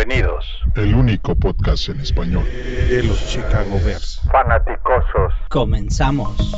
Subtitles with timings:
[0.00, 0.46] Bienvenidos.
[0.76, 2.44] El único podcast en español
[2.88, 4.22] de los Chicago Bears.
[4.32, 5.34] Fanaticosos.
[5.50, 6.56] Comenzamos.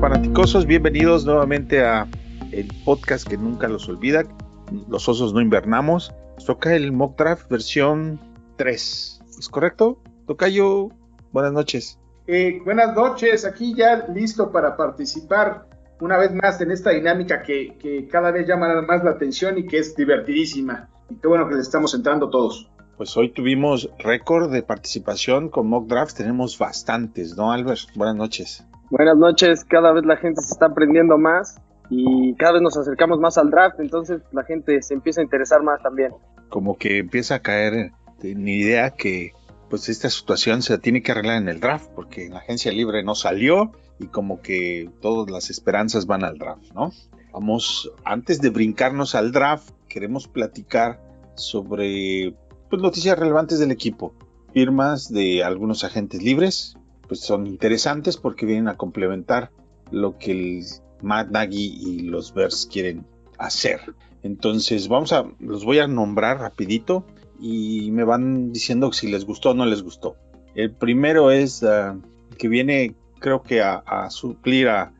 [0.00, 2.06] Fanaticosos, bienvenidos nuevamente a
[2.52, 4.22] el podcast que nunca los olvida.
[4.88, 6.14] Los osos no invernamos.
[6.46, 8.27] Toca el mock draft versión
[8.58, 9.20] 3.
[9.38, 10.02] ¿Es correcto?
[10.26, 10.90] Tocayo,
[11.32, 11.98] buenas noches.
[12.26, 15.66] Eh, buenas noches, aquí ya listo para participar
[16.00, 19.66] una vez más en esta dinámica que, que, cada vez llama más la atención y
[19.66, 20.90] que es divertidísima.
[21.08, 22.70] Y qué bueno que le estamos entrando todos.
[22.98, 27.94] Pues hoy tuvimos récord de participación con mock draft, tenemos bastantes, ¿no, Albert?
[27.94, 28.66] Buenas noches.
[28.90, 33.20] Buenas noches, cada vez la gente se está aprendiendo más y cada vez nos acercamos
[33.20, 36.12] más al draft, entonces la gente se empieza a interesar más también.
[36.48, 39.32] Como que empieza a caer en idea que
[39.68, 43.02] pues esta situación se tiene que arreglar en el draft, porque en la agencia libre
[43.02, 46.92] no salió y como que todas las esperanzas van al draft, ¿no?
[47.32, 51.00] Vamos, antes de brincarnos al draft, queremos platicar
[51.34, 52.34] sobre
[52.70, 54.14] pues, noticias relevantes del equipo.
[54.52, 59.50] Firmas de algunos agentes libres, pues son interesantes porque vienen a complementar
[59.90, 60.64] lo que el
[61.02, 63.06] Matt Nagy y los Bears quieren
[63.38, 63.80] hacer.
[64.22, 67.04] Entonces, vamos a, los voy a nombrar rapidito
[67.38, 70.16] y me van diciendo si les gustó o no les gustó.
[70.54, 72.00] El primero es uh,
[72.36, 74.92] que viene, creo que a, suplir a,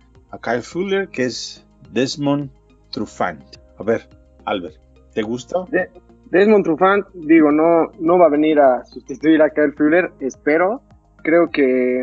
[0.43, 2.51] Kyle Fuller, que es Desmond
[2.91, 3.43] Trufant.
[3.79, 4.09] A ver,
[4.45, 4.77] Albert,
[5.15, 5.65] ¿te gusta?
[5.71, 5.89] De
[6.31, 10.83] Desmond Trufant, digo, no, no va a venir a sustituir a Kyle Fuller, espero.
[11.23, 12.03] Creo que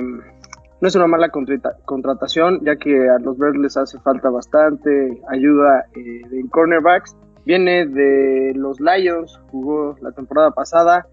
[0.82, 5.86] no es una mala contratación, ya que a los Bears les hace falta bastante ayuda
[5.96, 7.16] eh, en cornerbacks.
[7.46, 11.08] Viene de los Lions, jugó la temporada pasada,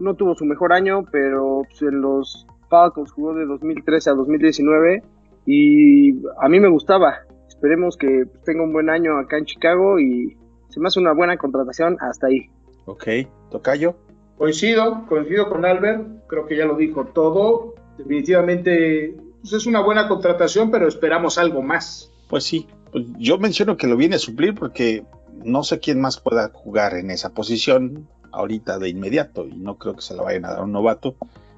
[0.00, 5.02] no tuvo su mejor año, pero pues, en los Falcons jugó de 2013 a 2019
[5.46, 7.18] y a mí me gustaba.
[7.48, 10.36] Esperemos que tenga un buen año acá en Chicago y
[10.68, 12.46] se me hace una buena contratación hasta ahí.
[12.86, 13.06] Ok,
[13.50, 13.94] Tocayo.
[14.36, 20.08] Coincido, coincido con Albert, creo que ya lo dijo todo definitivamente pues es una buena
[20.08, 22.10] contratación, pero esperamos algo más.
[22.28, 25.04] Pues sí, pues yo menciono que lo viene a suplir porque
[25.44, 29.96] no sé quién más pueda jugar en esa posición ahorita de inmediato y no creo
[29.96, 31.16] que se la vayan a dar a un novato.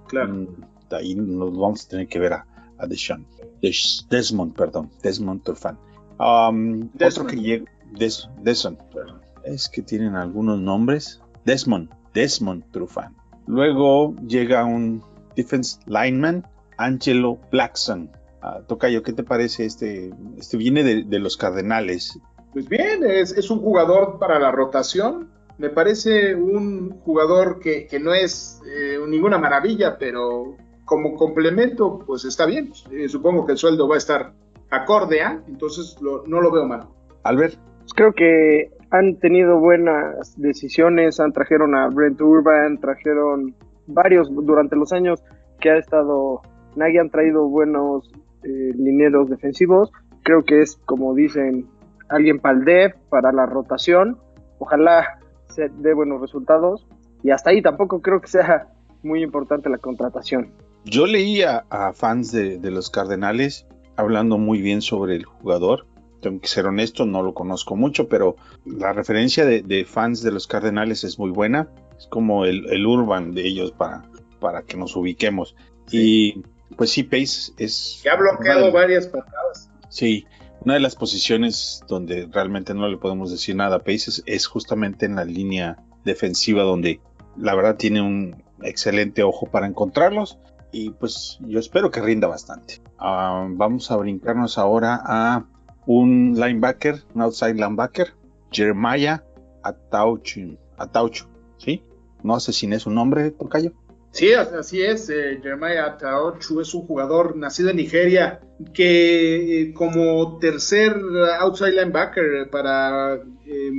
[0.08, 0.34] Claro.
[0.34, 0.46] Mm,
[0.88, 2.46] de ahí nos vamos a tener que ver a,
[2.78, 3.26] a Deshaun.
[3.62, 5.78] Des, Desmond, perdón, Desmond Turfan.
[6.18, 9.20] Um, otro que llega, Des, Desmond, perdón.
[9.44, 11.20] Es que tienen algunos nombres.
[11.44, 13.16] Desmond, Desmond Trufant.
[13.46, 15.02] Luego llega un
[15.36, 18.10] defense lineman, Angelo Blackson.
[18.42, 20.12] Uh, Tocayo, ¿qué te parece este?
[20.38, 22.18] Este viene de, de los Cardenales.
[22.52, 25.30] Pues bien, es, es, un jugador para la rotación.
[25.58, 32.24] Me parece un jugador que, que no es eh, ninguna maravilla, pero como complemento, pues
[32.24, 32.72] está bien.
[32.90, 34.32] Eh, supongo que el sueldo va a estar
[34.70, 36.88] acorde a, entonces lo, no lo veo mal.
[37.22, 37.54] Albert.
[37.78, 43.54] Pues creo que han tenido buenas decisiones, han trajeron a Brent Urban, trajeron
[43.86, 45.22] varios durante los años
[45.60, 46.42] que ha estado
[46.76, 48.10] Nagy han traído buenos
[48.42, 49.92] eh, lineros defensivos.
[50.22, 51.68] Creo que es, como dicen,
[52.10, 54.18] alguien para el DEF, para la rotación.
[54.58, 56.86] Ojalá se dé buenos resultados.
[57.22, 58.68] Y hasta ahí tampoco creo que sea
[59.02, 60.52] muy importante la contratación.
[60.84, 63.66] Yo leí a, a fans de, de, los Cardenales
[63.96, 65.86] hablando muy bien sobre el jugador.
[66.20, 70.32] Tengo que ser honesto, no lo conozco mucho, pero la referencia de, de fans de
[70.32, 71.68] los Cardenales es muy buena.
[71.98, 74.04] Es como el, el urban de ellos para,
[74.38, 75.54] para que nos ubiquemos.
[75.86, 76.34] Sí.
[76.68, 78.00] Y pues sí, Pace es...
[78.02, 79.70] Que ha bloqueado varias patadas.
[79.88, 80.26] Sí,
[80.60, 85.06] una de las posiciones donde realmente no le podemos decir nada a Pace es, justamente
[85.06, 87.00] en la línea defensiva donde
[87.36, 90.38] la verdad tiene un excelente ojo para encontrarlos
[90.72, 92.80] y pues yo espero que rinda bastante.
[93.00, 95.46] Uh, vamos a brincarnos ahora a
[95.86, 98.14] un linebacker, un outside linebacker,
[98.52, 99.24] Jeremiah
[99.62, 101.26] Atauchu, Atauchu,
[101.58, 101.82] ¿sí?
[102.22, 103.72] No asesiné su nombre, Tocayo.
[104.12, 105.08] Sí, así es.
[105.08, 108.40] Eh, Jeremiah Ataochu es un jugador nacido en Nigeria
[108.74, 110.96] que eh, como tercer
[111.40, 113.14] outside linebacker para
[113.46, 113.70] eh,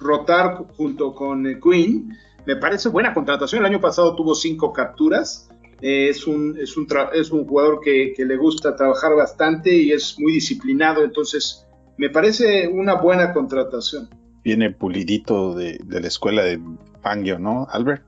[0.00, 2.12] rotar junto con Quinn,
[2.46, 3.60] me parece buena contratación.
[3.60, 5.48] El año pasado tuvo cinco capturas.
[5.80, 10.18] es, un, es, un es un jugador que, que, le gusta trabajar bastante y es
[10.18, 11.04] muy disciplinado.
[11.04, 11.64] Entonces,
[11.96, 14.08] me parece una buena contratación.
[14.42, 16.60] Viene pulidito de, de la escuela de
[17.02, 18.04] Fangio, ¿no, Albert?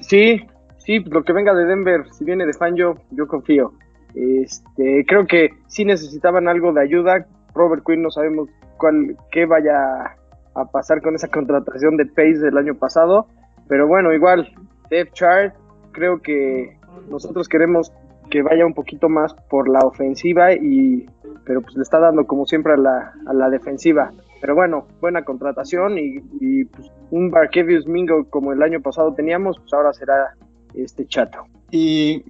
[0.00, 0.40] Sí,
[0.88, 3.74] sí, lo que venga de Denver, si viene de Fangio, yo confío.
[4.14, 7.26] Este, creo que sí necesitaban algo de ayuda.
[7.54, 8.48] Robert Quinn no sabemos
[8.78, 10.16] cuál, qué vaya
[10.54, 13.26] a pasar con esa contratación de Pace del año pasado,
[13.68, 14.50] pero bueno, igual
[14.88, 15.54] depth chart,
[15.92, 16.78] creo que
[17.10, 17.92] nosotros queremos
[18.30, 21.06] que vaya un poquito más por la ofensiva y
[21.44, 24.10] pero pues le está dando como siempre a la, a la defensiva.
[24.40, 29.72] Pero bueno, buena contratación y, pues, un Barkevius Mingo como el año pasado teníamos, pues
[29.74, 30.34] ahora será
[30.82, 31.46] este chato.
[31.70, 32.24] Y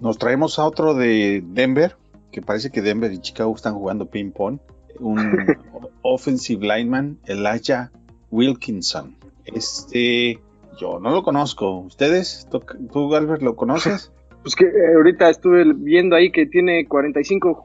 [0.00, 1.96] nos traemos a otro de Denver,
[2.30, 4.58] que parece que Denver y Chicago están jugando ping-pong.
[5.00, 5.56] Un
[6.02, 7.90] offensive lineman, Elijah
[8.30, 9.16] Wilkinson.
[9.44, 10.38] Este,
[10.78, 11.78] yo no lo conozco.
[11.80, 12.48] ¿Ustedes?
[12.92, 14.12] ¿Tú, Albert, lo conoces?
[14.40, 17.60] Pues que eh, ahorita estuve viendo ahí que tiene 45,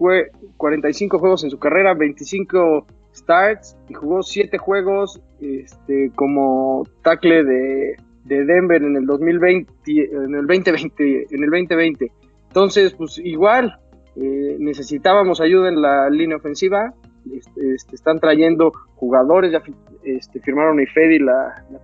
[0.57, 7.97] 45 juegos en su carrera, 25 starts y jugó 7 juegos este, como tackle de,
[8.25, 12.11] Denver en el 2020, en el 2020, en el 2020.
[12.47, 13.79] Entonces, pues igual,
[14.15, 16.93] eh, necesitábamos ayuda en la línea ofensiva.
[17.31, 19.61] Este, este, están trayendo jugadores, ya
[20.03, 21.79] este, firmaron a Ifedi la, la,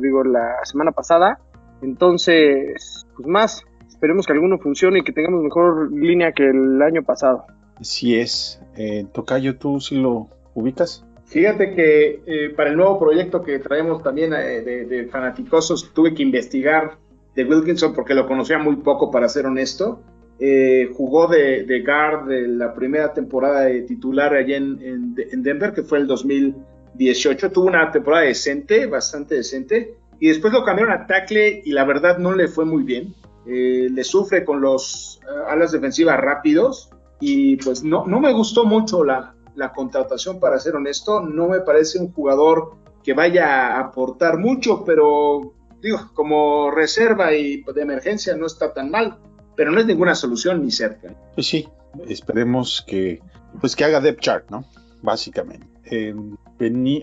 [0.00, 1.38] digo, la semana pasada.
[1.82, 7.02] Entonces, pues más, esperemos que alguno funcione y que tengamos mejor línea que el año
[7.02, 7.44] pasado.
[7.80, 8.62] Sí es.
[8.76, 11.04] Eh, Tocayo, ¿tú sí lo ubicas?
[11.26, 16.14] Fíjate que eh, para el nuevo proyecto que traemos también eh, de, de, fanaticosos tuve
[16.14, 16.98] que investigar
[17.34, 20.00] de Wilkinson porque lo conocía muy poco para ser honesto
[20.40, 25.98] eh, jugó de, guard de la primera temporada de titular allá en, Denver, que fue
[25.98, 27.52] el 2018.
[27.52, 32.18] Tuvo una temporada decente, bastante decente, y después lo cambiaron a tackle y la verdad
[32.18, 33.14] no le fue muy bien.
[33.46, 38.64] Eh, le sufre con los eh, alas defensivas rápidos y pues no, no me gustó
[38.64, 41.20] mucho la, la contratación, para ser honesto.
[41.20, 47.62] No me parece un jugador que vaya a aportar mucho, pero digo, como reserva y
[47.62, 49.18] de emergencia no está tan mal
[49.56, 51.14] pero no es ninguna solución ni cerca.
[51.34, 51.68] Pues sí,
[52.08, 53.20] esperemos que,
[53.60, 54.64] pues que haga depth chart, ¿no?
[55.02, 55.66] Básicamente.
[55.90, 56.14] Eh,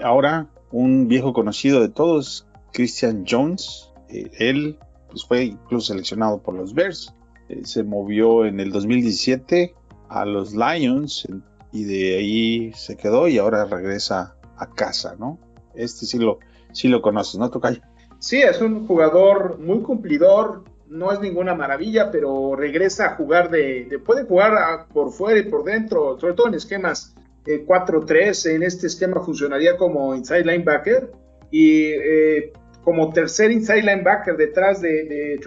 [0.04, 4.78] ahora, un viejo conocido de todos, Christian Jones, eh, él
[5.10, 7.14] pues fue incluso seleccionado por los Bears,
[7.50, 9.76] eh, se movió en el 2017
[10.10, 11.28] a los Lions
[11.72, 15.40] y de ahí se quedó y ahora regresa a casa, ¿no?
[15.74, 16.40] Este sí lo,
[16.74, 17.82] sí lo conoces, ¿no, Tocay?
[18.20, 24.00] Sí, es un jugador muy cumplidor, no es ninguna maravilla, pero regresa a jugar de,
[24.06, 27.16] puede jugar por fuera y por dentro, sobre todo en esquemas
[27.46, 31.12] 4-3, eh, en este esquema funcionaría como inside linebacker
[31.50, 32.54] y eh,
[32.84, 35.40] como tercer inside linebacker detrás de, de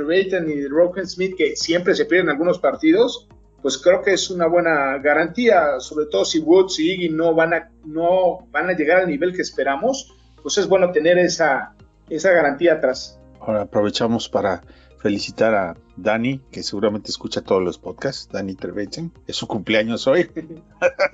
[0.49, 3.29] y de Roken Smith, que siempre se pierden algunos partidos,
[3.65, 7.55] pues creo que es una buena garantía, sobre todo si Woods y Iggy no van
[7.55, 10.13] a, no van a llegar al nivel que esperamos,
[10.43, 11.75] pues es bueno tener esa,
[12.11, 13.19] esa garantía atrás.
[13.41, 14.61] Ahora aprovechamos para
[14.99, 19.11] felicitar a Dani, que seguramente escucha todos los podcasts, Dani Trevechen.
[19.27, 20.29] Es su cumpleaños hoy.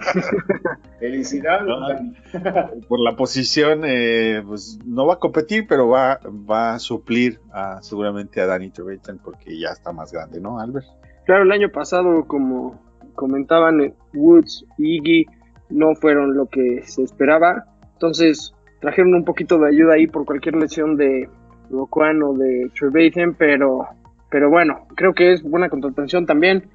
[0.99, 2.81] Felicidades, Dani.
[2.89, 7.81] Por la posición, eh, pues no va a competir, pero va, va a suplir a,
[7.81, 11.00] seguramente a Dani Trevechen porque ya está más grande, ¿no, Albert?
[11.27, 12.81] Claro, el año pasado, como
[13.15, 15.27] comentaban, eh, Woods y Iggy
[15.71, 17.65] no fueron lo que se esperaba.
[17.93, 21.29] Entonces trajeron un poquito de ayuda ahí por cualquier lesión de,
[21.71, 23.87] o de Trevathan, pero,
[24.31, 26.69] pero bueno, creo que es buena contratación también.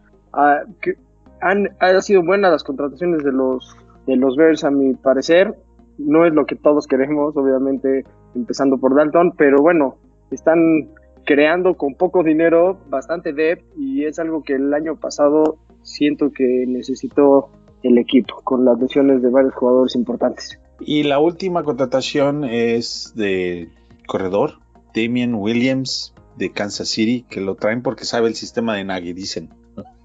[0.81, 0.95] Que
[1.41, 1.69] han,
[2.01, 3.75] sido buenas las contrataciones de los,
[4.05, 5.53] de los Bears, a mi parecer.
[5.97, 8.03] No es lo que todos queremos, obviamente,
[8.35, 9.95] empezando por Dalton, pero bueno,
[10.31, 10.89] están
[11.25, 16.65] creando con poco dinero bastante depth y es algo que el año pasado siento que
[16.67, 17.49] necesitó
[17.83, 20.59] el equipo con las lesiones de varios jugadores importantes.
[20.79, 23.69] Y la última contratación es de
[24.07, 24.59] corredor,
[24.93, 29.49] Damien Williams de Kansas City, que lo traen porque sabe el sistema de Nagy, dicen.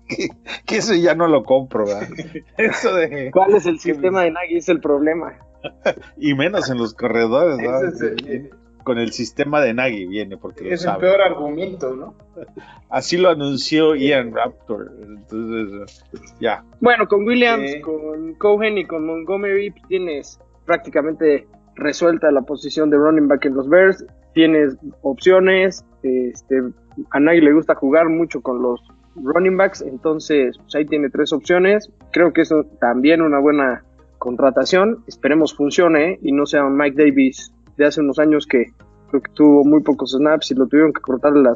[0.67, 1.85] que, eso ya no lo compro,
[2.59, 4.57] Eso de, ¿Cuál es el sistema de Nagy?
[4.57, 5.39] Es el problema.
[6.17, 8.60] y menos en los corredores, ¿no?
[8.85, 12.15] Con el sistema de Nagy viene, porque es el peor argumento, ¿no?
[12.89, 14.93] Así lo anunció Ian Raptor.
[15.03, 16.05] Entonces,
[16.41, 16.65] ya.
[16.81, 21.47] Bueno, con Williams, con Cohen y con Montgomery tienes prácticamente
[21.77, 26.63] resuelta la posición de running back en los Bears tienes opciones, este,
[27.11, 28.81] a nadie le gusta jugar mucho con los
[29.17, 33.85] running backs, entonces pues, ahí tiene tres opciones, creo que eso también una buena
[34.19, 38.67] contratación, esperemos funcione y no sea un Mike Davis de hace unos años que
[39.09, 41.55] creo que tuvo muy pocos snaps y lo tuvieron que cortar la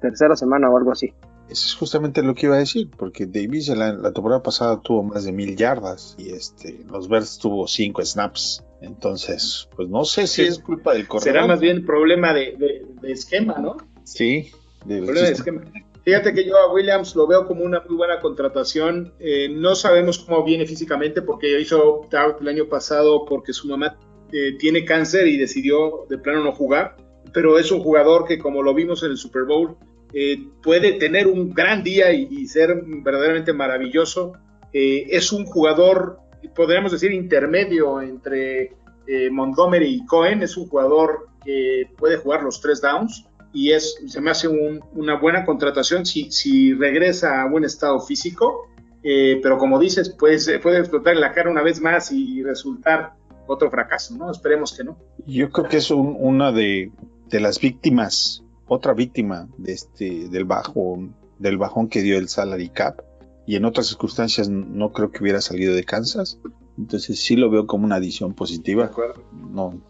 [0.00, 1.12] tercera semana o algo así.
[1.48, 5.02] Eso es justamente lo que iba a decir, porque Davis la, la temporada pasada tuvo
[5.02, 8.64] más de mil yardas y este, los Bears tuvo cinco snaps.
[8.80, 11.34] Entonces, pues no sé si es culpa del corredor.
[11.34, 13.76] Será más bien problema de, esquema, ¿no?
[14.04, 14.50] Sí,
[14.84, 15.62] de esquema.
[16.02, 19.12] Fíjate que yo a Williams lo veo como una muy buena contratación.
[19.18, 23.98] Eh, no sabemos cómo viene físicamente porque hizo out el año pasado porque su mamá
[24.32, 26.96] eh, tiene cáncer y decidió de plano no jugar.
[27.32, 29.76] pero es un jugador que como lo vimos en el Super Bowl,
[30.12, 34.32] eh, puede tener un gran día y, ser verdaderamente maravilloso.
[34.72, 36.18] Eh, es un jugador,
[36.54, 38.74] podríamos decir, intermedio entre
[39.06, 40.42] eh, Montgomery y Cohen.
[40.42, 45.18] Es un jugador que puede jugar los tres downs y es, se me hace una
[45.18, 48.68] buena contratación si, si regresa a buen estado físico.
[49.02, 53.14] pero como dices, pues, puede explotar la cara una vez más y, resultar
[53.50, 54.30] otro fracaso, ¿no?
[54.30, 54.98] Esperemos que no.
[55.26, 56.92] Yo creo que es una de,
[57.28, 62.68] de las víctimas otra víctima de este, del, bajón, del bajón que dio el salary
[62.68, 63.00] cap
[63.44, 66.38] y en otras circunstancias no creo que hubiera salido de Kansas.
[66.78, 68.92] Entonces sí lo veo como una adición positiva.
[69.32, 69.82] No,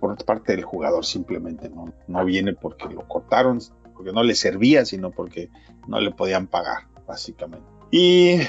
[0.00, 3.60] por parte del jugador simplemente no, no viene porque lo cortaron,
[3.94, 5.48] porque no le servía, sino porque
[5.86, 7.64] no le podían pagar, básicamente.
[7.92, 8.40] Y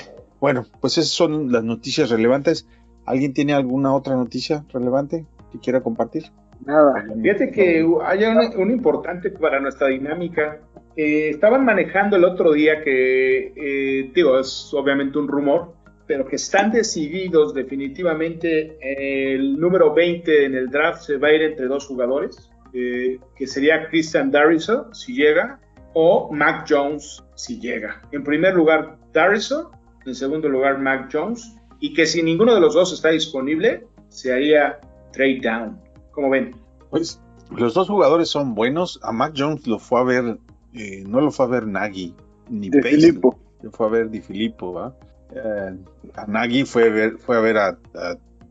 [0.42, 2.66] bueno, pues esas son las noticias relevantes.
[3.06, 6.26] ¿Alguien tiene alguna otra noticia relevante que quiera compartir?
[6.66, 7.06] Nada.
[7.22, 10.60] Fíjate que hay un, importante para nuestra dinámica.
[10.96, 15.74] estaban manejando el otro día que, eh, digo, es obviamente un rumor,
[16.08, 21.42] pero que están decididos definitivamente el número 20 en el draft se va a ir
[21.42, 25.60] entre dos jugadores, eh, que sería Christian Darriso, si llega,
[25.94, 28.02] o Mac Jones, si llega.
[28.12, 29.72] En primer lugar, Darriso,
[30.06, 34.32] en segundo lugar, Mac Jones, y que si ninguno de los dos está disponible, se
[34.32, 34.80] haría
[35.12, 35.78] trade down.
[36.12, 36.56] ¿Cómo ven?
[36.90, 37.20] Pues
[37.58, 39.02] los dos jugadores son buenos.
[39.04, 40.38] A Mac Jones lo fue a ver,
[40.74, 42.16] eh, no lo fue a ver Nagy,
[42.50, 43.38] ni de Filippo.
[43.62, 44.96] Lo fue a ver Di Filippo, ¿va?
[45.36, 45.76] Eh,
[46.16, 47.78] a Nagy fue a ver, fue a, ver a,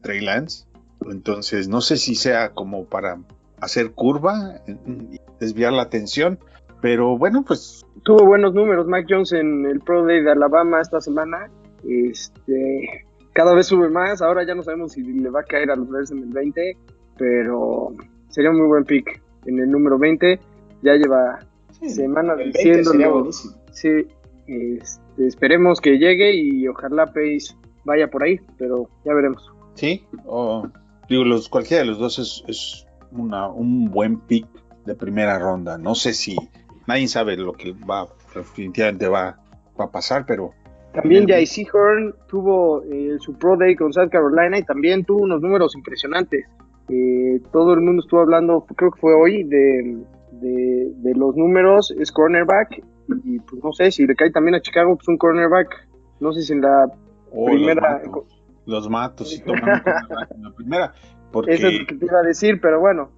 [0.03, 0.67] Trey Lance.
[1.11, 3.19] Entonces, no sé si sea como para
[3.63, 6.39] hacer curva y desviar la atención,
[6.83, 7.87] pero bueno, pues.
[8.03, 11.51] Tuvo buenos números Mac Jones en el Pro Day de Alabama esta semana.
[11.89, 14.23] Este, cada vez sube más.
[14.23, 16.77] Ahora ya no sabemos si le va a caer a los Bears en el 20
[17.17, 17.93] pero
[18.31, 19.23] sería un muy buen pick.
[19.47, 20.39] En el número 20
[20.83, 21.39] ya lleva
[21.87, 23.31] semanas diciéndolo.
[23.73, 23.89] Sí,
[24.47, 29.53] este, esperemos que llegue y ojalá Pace vaya por ahí, pero ya veremos.
[29.75, 30.05] Sí,
[31.09, 34.47] digo, los, cualquiera de los dos es, una, un buen pick
[34.87, 35.79] de primera ronda.
[35.79, 36.37] No sé si
[36.87, 39.39] nadie sabe lo que va, definitivamente va,
[39.79, 40.55] va a pasar, pero
[40.93, 45.41] también Jay Seahorn tuvo eh, su Pro Day con South Carolina y también tuvo unos
[45.41, 46.47] números impresionantes.
[46.89, 49.99] Eh, todo el mundo estuvo hablando, creo que fue hoy, de,
[50.33, 52.83] de, los números, es cornerback,
[53.25, 55.89] y pues no sé, si le cae también a Chicago, pues un cornerback,
[56.21, 56.91] no sé si en la
[57.33, 58.03] oh, primera...
[58.67, 59.83] Los matos, si toman
[60.31, 60.93] en la primera,
[61.31, 61.55] porque...
[61.55, 63.11] Eso es lo que te iba a decir, pero bueno,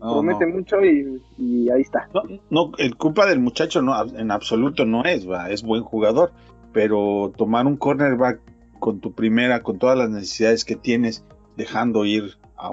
[0.00, 2.08] promete mucho y, ahí está.
[2.50, 6.32] No, el culpa del muchacho no, en absoluto no es, va, es buen jugador,
[6.74, 8.40] pero tomar un cornerback
[8.80, 11.24] con tu primera, con todas las necesidades que tienes,
[11.56, 12.70] dejando ir a,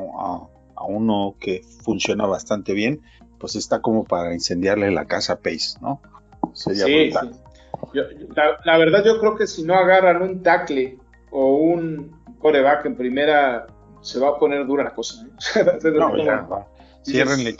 [0.87, 3.01] uno que funciona bastante bien,
[3.39, 6.01] pues está como para incendiarle la casa a Pace, ¿no?
[6.53, 7.11] Sería sí,
[8.65, 10.97] la, verdad yo creo que si no agarran un tackle
[11.29, 13.67] o un coreback en primera,
[14.01, 15.23] se va a poner dura la cosa.
[15.55, 15.63] ¿eh?
[15.93, 16.67] no, ya, va.
[17.03, 17.55] Ciérrenle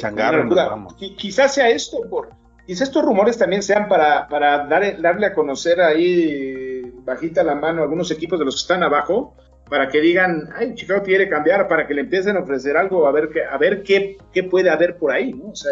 [0.56, 0.96] vamos.
[0.96, 2.30] Quizás sea esto, por,
[2.72, 7.84] quizás estos rumores también sean para, para darle a conocer ahí bajita la mano a
[7.84, 9.36] algunos equipos de los que están abajo,
[9.70, 13.12] para que digan, ay, Chicago quiere cambiar, para que le empiecen a ofrecer algo, a
[13.12, 15.50] ver, qué, a ver qué, qué puede haber por ahí, ¿no?
[15.50, 15.70] O sea,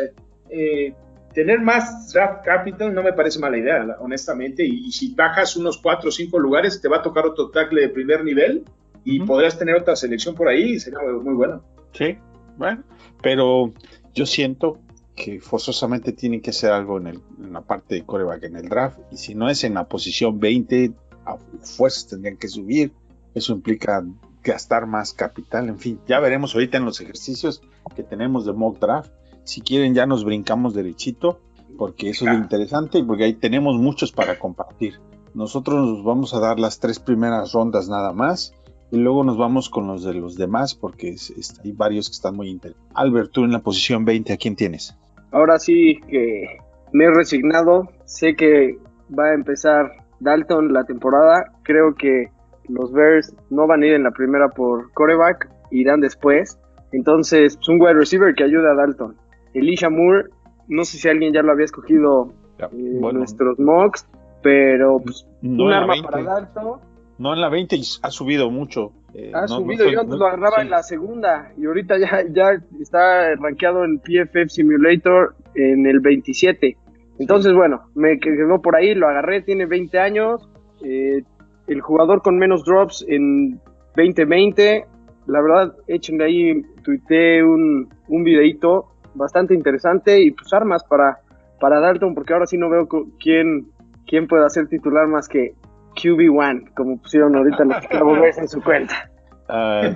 [0.50, 0.94] eh,
[1.34, 6.10] tener más draft capital no me parece mala idea, honestamente, y, si bajas unos cuatro
[6.10, 8.66] o cinco lugares, te va a tocar otro tackle de primer nivel
[9.06, 11.64] y podrás tener otra selección por ahí, y sería muy bueno.
[11.94, 12.18] Sí,
[12.58, 12.84] bueno,
[13.22, 13.72] pero
[14.14, 14.82] yo siento
[15.24, 18.70] que forzosamente tienen que hacer algo en, el, en la parte de coreback en el
[18.70, 20.94] draft, y si no es en la posición 20,
[21.26, 22.94] a fuerzas tendrían que subir
[23.34, 24.06] eso implica
[24.44, 27.62] gastar más capital, en fin, ya veremos ahorita en los ejercicios
[27.96, 29.12] que tenemos de mock draft.
[29.44, 31.40] Si quieren ya nos brincamos derechito,
[31.78, 35.00] porque eso es lo interesante y porque ahí tenemos muchos para compartir.
[35.34, 38.54] Nosotros nos vamos a dar las tres primeras rondas nada más
[38.92, 41.16] y luego nos vamos con los de los demás porque
[41.64, 42.92] hay varios que están muy interesantes.
[42.96, 44.96] Albert, tú en la posición 20, ¿a quién tienes?
[45.32, 46.58] Ahora sí que
[46.92, 48.78] me he resignado, sé que
[49.18, 52.30] va a empezar Dalton la temporada, creo que
[52.68, 56.60] los Bears no van a ir en la primera por coreback, irán después.
[56.92, 59.16] Entonces, es un wide receiver que ayuda a Dalton.
[59.54, 60.30] Elisha Moore,
[60.68, 64.08] no sé si alguien ya lo había escogido en eh, nuestros mocks,
[64.42, 66.80] pero pues, un arma para Dalton.
[67.18, 68.94] No en la 20 ha subido mucho.
[69.14, 73.36] Eh, ha subido, yo antes lo agarraba en la segunda y ahorita ya, ya está
[73.36, 76.78] rankeado en PFF Simulator en el 27.
[77.20, 80.50] Entonces, bueno, me quedó por ahí, lo agarré, tiene 20 años,
[80.84, 81.24] eh,
[81.68, 83.60] el jugador con menos drops en
[83.96, 84.86] 2020.
[85.28, 91.20] La verdad, échenle ahí, tuiteé un, un videito bastante interesante y pues armas para,
[91.60, 92.88] para Dalton, porque ahora sí no veo
[93.20, 93.68] quién,
[94.08, 95.54] quién pueda ser titular más que
[96.02, 99.10] QB1, como pusieron ahorita los Cowboys en su cuenta.
[99.52, 99.96] Uh,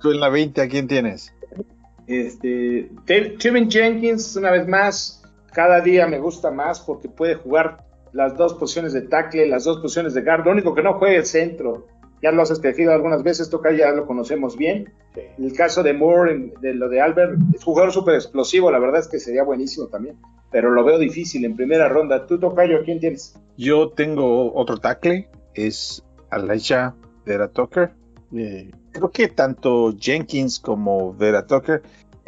[0.00, 1.34] tú en la 20, ¿a quién tienes?
[2.06, 8.36] Este, Tevin Jenkins, una vez más, cada día me gusta más porque puede jugar las
[8.36, 10.44] dos posiciones de tackle, las dos posiciones de guard.
[10.44, 11.86] Lo único que no juega es centro.
[12.22, 14.92] Ya lo has escogido algunas veces, toca ya lo conocemos bien.
[15.38, 19.08] El caso de Moore, de lo de Albert, es jugador súper explosivo, la verdad es
[19.08, 20.16] que sería buenísimo también,
[20.52, 22.26] pero lo veo difícil en primera ronda.
[22.26, 23.34] ¿Tú, Tocayo, quién tienes?
[23.56, 26.94] Yo tengo otro tackle, es Elijah
[27.24, 27.92] Vera Tucker.
[28.36, 31.82] Eh, creo que tanto Jenkins como Vera Tucker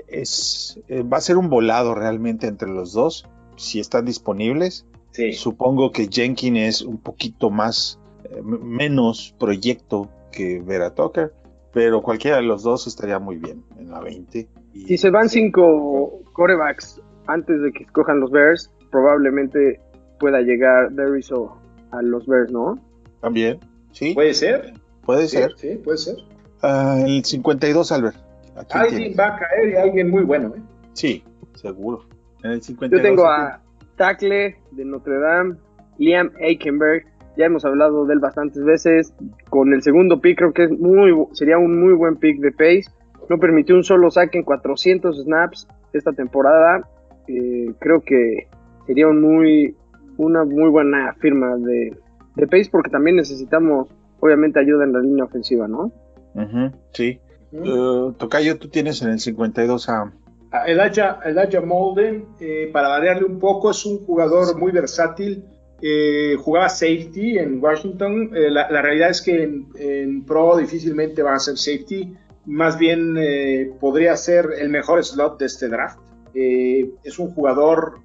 [0.09, 3.27] es, eh, va a ser un volado realmente entre los dos,
[3.57, 4.87] si están disponibles.
[5.33, 11.33] Supongo que Jenkins es un poquito más, eh, menos proyecto que Vera Tucker,
[11.73, 14.49] pero cualquiera de los dos estaría muy bien en la 20.
[14.73, 19.81] si se van cinco corebacks antes de que escojan los Bears, probablemente
[20.19, 21.57] pueda llegar Deriso
[21.91, 22.79] a los Bears, ¿no?
[23.21, 23.59] También,
[23.93, 24.15] sí.
[24.15, 24.75] Puede ser.
[25.05, 25.53] Puede ser.
[25.57, 26.17] Sí, puede ser.
[26.63, 28.17] Ah, el 52, Albert.
[28.71, 30.63] Alguien va a caer y alguien muy bueno, ¿eh?
[30.93, 32.05] Sí, seguro.
[32.43, 33.03] En el 52.
[33.03, 33.61] Yo tengo a
[33.97, 35.57] Tackle de Notre Dame,
[35.99, 37.05] Liam Aikenberg.
[37.37, 39.13] Ya hemos hablado de él bastantes veces.
[39.51, 42.85] Con el segundo pick, creo que es muy, sería un muy buen pick de Pace.
[43.29, 46.89] No permitió un solo saque en 400 snaps esta temporada.
[47.29, 48.49] Eh, creo que
[48.87, 49.77] sería un muy,
[50.17, 51.97] una muy buena firma de,
[52.37, 53.89] de Pace porque también necesitamos,
[54.21, 55.93] obviamente, ayuda en la línea ofensiva, ¿no?
[56.93, 57.21] sí.
[57.53, 60.13] Uh, Tocayo, tú tienes en el 52 a...
[60.67, 65.45] Elijah, Molden, eh, para variarle un poco, es un jugador muy versátil.
[65.83, 68.31] Eh, jugaba safety en Washington.
[68.35, 72.15] Eh, la, realidad es que en, Pro difícilmente va a ser safety.
[72.47, 73.17] Más bien
[73.81, 75.99] podría ser el mejor slot de este draft.
[76.35, 78.01] Es un jugador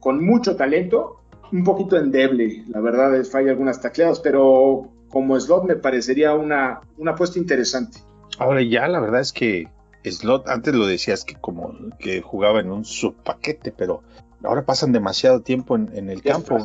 [0.00, 1.20] con mucho talento,
[1.52, 2.64] un poquito endeble.
[2.68, 7.98] La verdad es falla algunas tacleadas, pero como slot me parecería una, una apuesta interesante.
[8.38, 9.68] Ahora ya la verdad es que
[10.10, 14.02] Slot, antes lo decías que como que jugaba en un subpaquete, pero
[14.42, 16.58] ahora pasan demasiado tiempo en, el campo.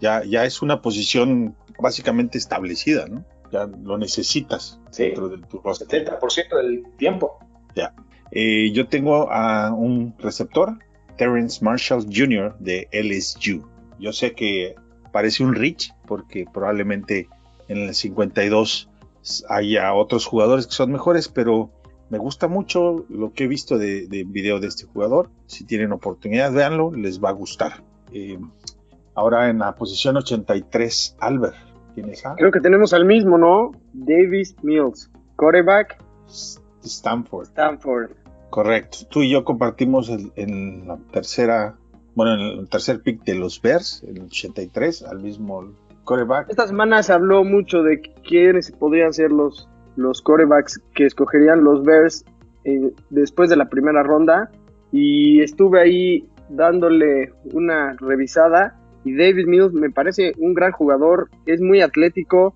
[0.00, 3.24] Ya, ya es una posición básicamente establecida, ¿no?
[3.52, 5.88] Ya lo necesitas dentro de tu roster.
[5.88, 7.38] 70% del tiempo.
[7.74, 7.94] Ya.
[8.32, 10.78] Eh, yo tengo a un receptor,
[11.16, 12.56] Terrence Marshall Jr.
[12.58, 13.66] de LSU.
[13.98, 14.74] Yo sé que
[15.12, 17.28] parece un Rich, porque probablemente
[17.68, 18.88] en el 52
[19.48, 21.70] haya otros jugadores que son mejores, pero
[22.08, 25.30] me gusta mucho lo que he visto de, video de este jugador.
[25.46, 27.82] Si tienen oportunidad, véanlo, les va a gustar.
[28.12, 28.38] Eh,
[29.14, 31.56] ahora en la posición 83, Albert.
[31.94, 32.22] ¿Quién es?
[32.36, 33.72] Creo que tenemos al mismo, ¿no?
[33.92, 36.02] Davis Mills, quarterback.
[36.82, 37.48] Stanford.
[37.48, 38.10] Stanford.
[38.50, 38.98] Correcto.
[39.10, 41.76] Tú y yo compartimos en la tercera,
[42.14, 45.72] bueno, en el tercer pick de los Bears, el 83, al mismo
[46.48, 51.84] esta semana se habló mucho de quiénes podrían ser los, los corebacks que escogerían los
[51.84, 52.24] Bears
[52.64, 54.50] eh, después de la primera ronda.
[54.90, 58.76] Y estuve ahí dándole una revisada.
[59.04, 62.54] Y David Mills me parece un gran jugador, es muy atlético,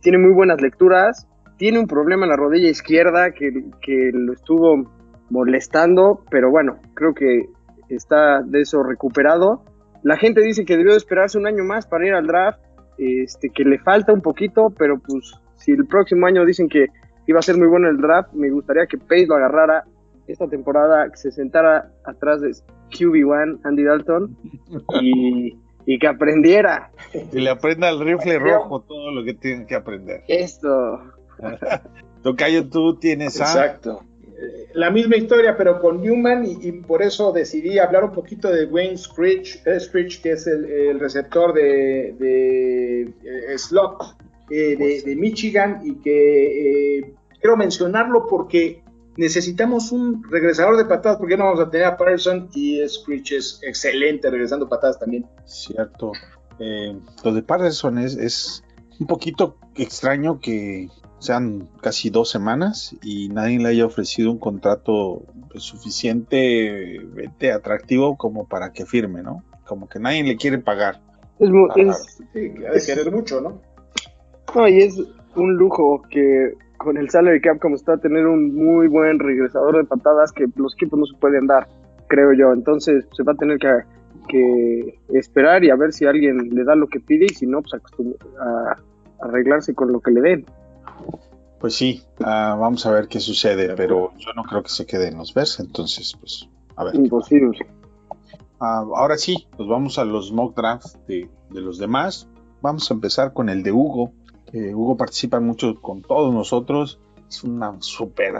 [0.00, 4.90] tiene muy buenas lecturas, tiene un problema en la rodilla izquierda que, que lo estuvo
[5.30, 7.48] molestando, pero bueno, creo que
[7.88, 9.64] está de eso recuperado.
[10.02, 12.60] La gente dice que debió esperarse un año más para ir al draft
[12.98, 16.86] este, que le falta un poquito, pero pues si el próximo año dicen que
[17.26, 19.84] iba a ser muy bueno el draft, me gustaría que Pace lo agarrara
[20.26, 22.50] esta temporada, que se sentara atrás de
[22.90, 24.36] QB1, Andy Dalton,
[25.00, 26.90] y, que aprendiera.
[27.12, 30.22] Que le aprenda el rifle rojo todo lo que tiene que aprender.
[30.28, 30.68] Esto.
[32.22, 33.44] Tocayo, tú tienes a...
[33.44, 34.07] Exacto
[34.74, 38.96] la misma historia, pero con Newman, y, por eso decidí hablar un poquito de Wayne
[38.96, 44.16] Scritch, eh, que es el, receptor de, eh, slot
[44.50, 48.82] eh, pues de, Michigan, y que quiero mencionarlo porque
[49.16, 53.60] necesitamos un regresador de patadas, porque no vamos a tener a Patterson, y Scritch es
[53.64, 55.26] excelente regresando patadas también.
[55.46, 56.12] Cierto.
[57.24, 58.62] lo de Patterson es, es
[59.00, 65.22] un poquito extraño que sean casi dos semanas y nadie le haya ofrecido un contrato
[65.50, 69.42] pues, suficientemente atractivo como para que firme, ¿no?
[69.66, 71.00] Como que nadie le quiere pagar.
[71.38, 73.60] Es, sí, de querer mucho, ¿no?
[74.54, 74.98] No, y es
[75.36, 79.84] un lujo que con el salary cap como está, tener un muy buen regresador de
[79.84, 81.68] patadas que los equipos no se pueden dar,
[82.06, 82.52] creo yo.
[82.52, 83.68] Entonces se va a tener que,
[84.28, 87.60] que esperar y a ver si alguien le da lo que pide y si no,
[87.62, 87.74] pues
[88.40, 88.76] a
[89.20, 90.46] arreglarse con lo que le den.
[91.60, 95.08] Pues sí, ah, vamos a ver qué sucede, pero yo no creo que se quede
[95.08, 96.94] en los Bears, entonces pues A ver.
[96.94, 97.66] Imposible.
[98.60, 102.28] Ah, ahora sí, pues vamos a los mock drafts de, de los demás.
[102.60, 104.12] Vamos a empezar con el de Hugo.
[104.52, 107.00] Eh, Hugo participa mucho con todos nosotros.
[107.28, 108.34] Es una super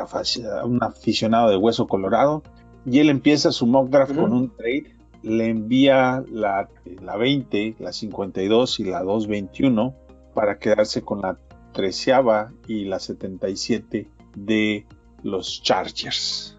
[0.64, 2.42] un aficionado de hueso colorado.
[2.86, 4.96] Y él empieza su mock draft con un trade.
[5.22, 6.68] Le envía la,
[7.02, 9.94] la 20, la 52 y la 221
[10.34, 11.36] para quedarse con la
[11.78, 14.84] treceava y la 77 de
[15.22, 16.58] los Chargers.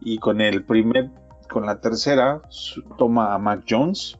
[0.00, 1.10] Y con el primer,
[1.50, 2.40] con la tercera,
[2.98, 4.16] toma a Mac Jones.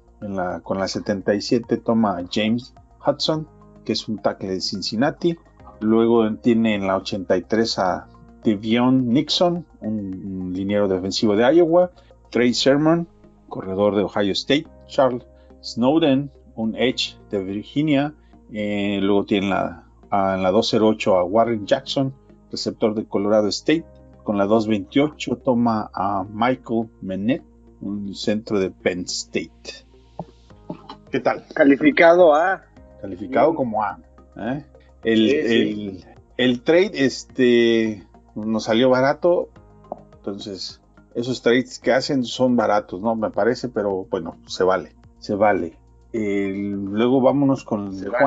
[0.64, 2.74] Con la 77 toma a James
[3.06, 3.46] Hudson,
[3.84, 5.36] que es un tackle de Cincinnati.
[5.78, 8.08] Luego tiene en la 83 a
[8.42, 11.92] Devion Nixon, un, un liniero defensivo de Iowa.
[12.30, 13.06] Trey Sermon,
[13.48, 14.66] corredor de Ohio State.
[14.88, 15.24] Charles
[15.62, 18.14] Snowden, un edge de Virginia.
[18.52, 19.81] Eh, luego tiene la,
[20.12, 22.14] a- en la 208 a Warren Jackson,
[22.50, 23.84] receptor de Colorado State.
[24.22, 27.42] Con la 228 toma a Michael Menet,
[27.80, 29.84] un centro de Penn State.
[31.10, 31.44] ¿Qué tal?
[31.54, 32.62] Calificado a.
[33.00, 33.56] Calificado Bien.
[33.56, 33.98] como A.
[34.36, 34.64] ¿eh?
[35.02, 36.04] El, Sí, el-
[36.36, 39.48] el trade este, nos salió barato.
[40.18, 40.80] Entonces,
[41.16, 43.16] esos trades que hacen son baratos, ¿no?
[43.16, 44.94] Me parece, pero bueno, se vale.
[45.18, 45.76] Se vale.
[46.12, 48.24] El- luego vámonos con el de vale.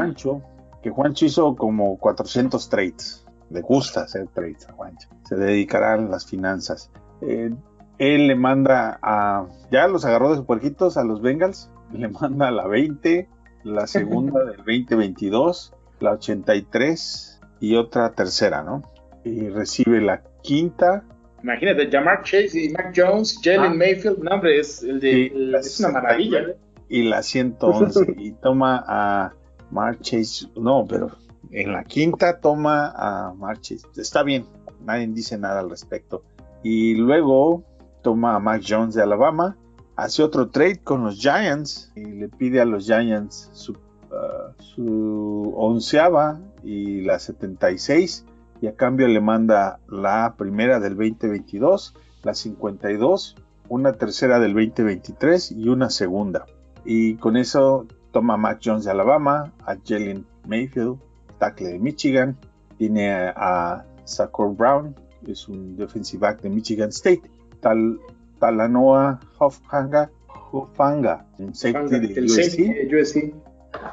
[0.86, 3.26] Que Juancho hizo como 400 trades.
[3.50, 5.10] Le gusta hacer trades a Juancho.
[5.28, 6.92] Se dedicará a las finanzas.
[7.22, 7.50] Eh,
[7.98, 9.48] él le manda a.
[9.72, 11.72] Ya los agarró de puerquitos a los Bengals.
[11.92, 13.28] Le manda la 20,
[13.64, 18.84] la segunda del 2022, la 83 y otra tercera, ¿no?
[19.24, 21.04] Y recibe la quinta.
[21.42, 23.74] Imagínate, Jamar Chase y Mac Jones, Jalen Ah.
[23.74, 26.42] Mayfield, no hombre, es, el de, el- es una maravilla.
[26.90, 29.34] y la 111 y toma a
[29.76, 31.12] Marches, no, pero
[31.52, 34.46] en la quinta toma a Marches, está bien,
[34.86, 36.24] nadie dice nada al respecto.
[36.64, 37.64] Y luego
[38.02, 39.58] toma a Mac Jones de Alabama,
[39.98, 45.54] hace otro trade con los Giants y le pide a los Giants su, uh, su
[45.58, 48.26] onceava y la 76
[48.62, 53.36] y a cambio le manda la primera del 2022, la 52,
[53.68, 56.46] una tercera del 2023 y una segunda.
[56.86, 60.98] Y con eso toma a Mac Jones de Alabama, a Jalen Mayfield,
[61.38, 62.38] tackle de Michigan,
[62.78, 67.24] tiene a, Sakur Brown, que es un defensive back de Michigan State,
[67.60, 68.00] Tal,
[68.40, 70.10] Talanoa Hofanga,
[70.52, 73.34] Hofanga, un safety de El USC, safety de USC.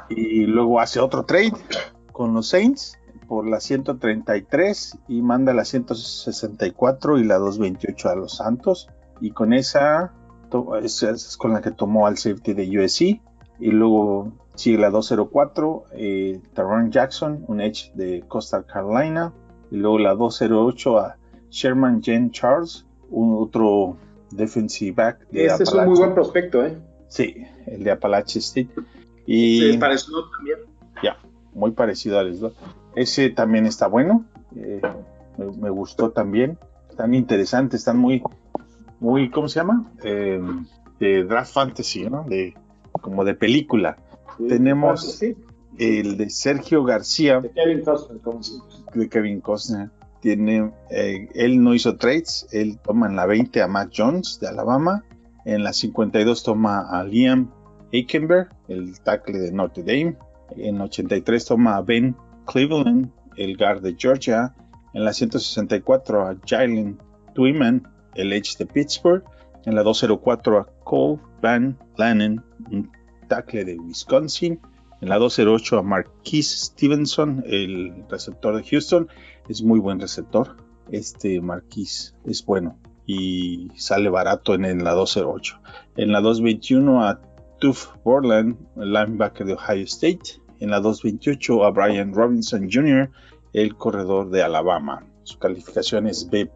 [0.09, 1.51] y luego hace otro trade
[2.13, 8.37] con los Saints por la 133 y manda la 164 y la 228 a los
[8.37, 8.87] Santos.
[9.19, 10.13] Y con esa
[10.81, 13.21] esa es con la que tomó al safety de USC
[13.63, 19.31] y luego sigue la 204 eh, Taron Jackson un edge de Costa Carolina
[19.71, 21.17] y luego la 208 a
[21.49, 23.95] Sherman Jen Charles un otro
[24.31, 26.77] defensive back de Este es un muy buen prospecto, ¿eh?
[27.07, 28.69] sí el de Appalachian State
[29.25, 30.59] y Sí, para Slot también.
[31.53, 32.55] muy parecido al slot.
[32.95, 34.25] Ese también está bueno,
[34.57, 34.81] eh,
[35.37, 36.57] me, me gustó también,
[36.89, 38.21] están interesantes, están muy,
[38.99, 39.89] muy, ¿cómo se llama?
[40.03, 40.41] Eh,
[40.99, 42.25] de draft fantasy, ¿no?
[42.27, 42.55] De,
[43.01, 43.97] como de película.
[44.47, 45.35] Tenemos- Sí,
[45.79, 48.39] El de Sergio García, de Kevin Costner, como
[48.93, 49.89] de Kevin Costner,
[50.21, 54.47] tiene, eh, él no hizo trades, él toma en la 20 a Mac Jones de
[54.49, 55.03] Alabama,
[55.45, 57.49] en la 52 toma a Liam
[57.91, 60.15] Aikenberg, el tackle de Notre Dame,
[60.55, 64.53] en 83 toma a Ben Cleveland, el guard de Georgia,
[64.93, 66.99] en la 164 a Jalen
[67.33, 69.23] Twyman, el edge de Pittsburgh,
[69.65, 72.91] en la 204 a Cole Van Lannen, un
[73.27, 74.59] tackle de Wisconsin,
[75.01, 79.09] en la 208 a Marquise Stevenson, el receptor de Houston,
[79.49, 80.55] es muy buen receptor.
[80.91, 85.59] Este Marquise es bueno y sale barato en, en la 208.
[85.97, 87.19] En la 221 a
[87.59, 90.41] Tuff Borland, el linebacker de Ohio State.
[90.59, 93.09] En la 228 a Brian Robinson Jr.,
[93.51, 95.05] el corredor de Alabama.
[95.23, 96.49] Su calificación es B.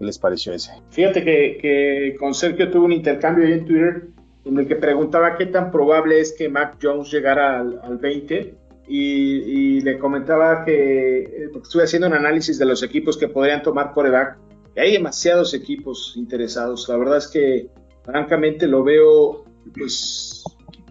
[0.00, 0.72] ¿Qué les pareció ese?
[0.88, 4.04] Fíjate que, que con Sergio tuve un intercambio ahí en Twitter
[4.46, 8.54] en el que preguntaba qué tan probable es que Mac Jones llegara al, al 20
[8.88, 13.28] y, y le comentaba que, eh, porque estuve haciendo un análisis de los equipos que
[13.28, 14.38] podrían tomar coreback,
[14.74, 16.88] y hay demasiados equipos interesados.
[16.88, 17.68] La verdad es que
[18.02, 19.44] francamente lo veo,
[19.76, 20.42] pues,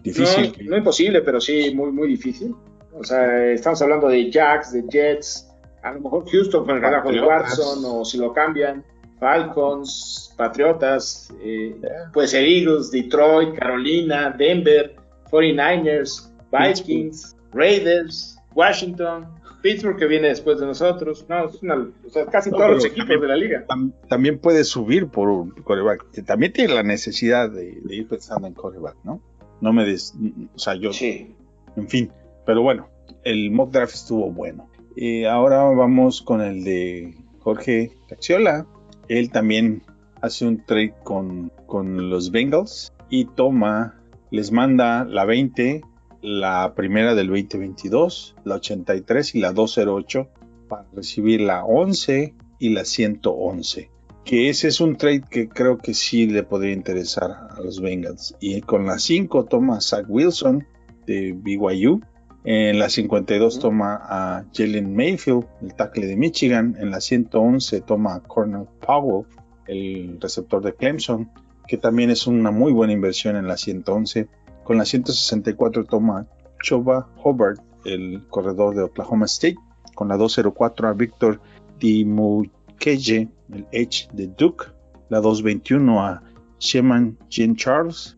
[0.04, 0.54] Difícil.
[0.62, 2.54] no, no imposible, pero sí muy, muy difícil.
[2.92, 5.50] O sea, estamos hablando de Jacks, de Jets,
[5.82, 7.20] a lo mejor Houston con el relajo de.
[7.20, 8.84] Watson, o si lo cambian,
[9.20, 12.10] Falcons, Patriotas, eh, Yeah.
[12.12, 14.96] puede ser Eagles, Detroit, Carolina, Denver,
[15.30, 19.26] 49ers, Vikings, Raiders, Washington.
[19.62, 21.26] Pittsburgh que viene después de nosotros.
[21.28, 21.74] No, es una,
[22.06, 23.66] o sea, casi todos los equipos de la liga.
[24.08, 26.24] también puede subir por un coreback.
[26.24, 29.20] También tiene la necesidad de, ir pensando en coreback, ¿no?
[29.60, 30.14] No me des.
[30.54, 30.92] O sea, yo.
[30.92, 31.34] Sí.
[31.76, 32.10] En fin.
[32.46, 32.88] Pero bueno,
[33.24, 34.68] el mock draft estuvo bueno.
[34.96, 38.66] Y ahora vamos con el de Jorge Cacciola.
[39.10, 39.82] Él también
[40.22, 45.82] hace un trade con, con los Bengals y toma, les manda la 20,
[46.22, 50.28] la primera del 2022, la 83 y la 208
[50.68, 53.90] para recibir la 11 y la 111.
[54.24, 58.36] Que ese es un trade que creo que sí le podría interesar a los Bengals.
[58.38, 60.64] Y con la 5 toma Zach Wilson
[61.08, 62.00] de BYU.
[62.44, 66.74] En la 52 toma a Jalen Mayfield, el tackle de Michigan.
[66.80, 69.26] En la 111 toma a Cornell Powell,
[69.66, 71.30] el receptor de Clemson,
[71.68, 74.28] que también es una muy buena inversión en la 111.
[74.64, 76.26] Con la 164 toma
[76.62, 79.58] Choba Hobart, el corredor de Oklahoma State.
[79.94, 81.40] Con la 204 a Victor
[81.78, 84.66] Dimukeje, el Edge de Duke.
[85.10, 86.22] La 221 a
[86.58, 88.16] Sheman Jean Charles,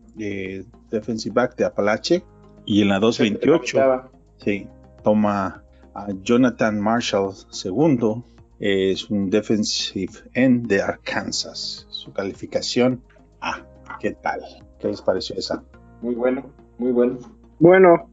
[0.89, 2.23] defensive back de Apalache.
[2.65, 4.11] Y en la 228
[4.43, 4.67] sí,
[5.03, 8.23] toma a Jonathan Marshall II,
[8.59, 11.85] es un defensive end de Arkansas.
[11.89, 13.01] Su calificación
[13.41, 13.65] A.
[13.99, 14.41] ¿Qué tal?
[14.79, 15.63] ¿Qué les pareció esa?
[16.01, 17.17] Muy bueno, muy bueno.
[17.59, 18.09] Bueno.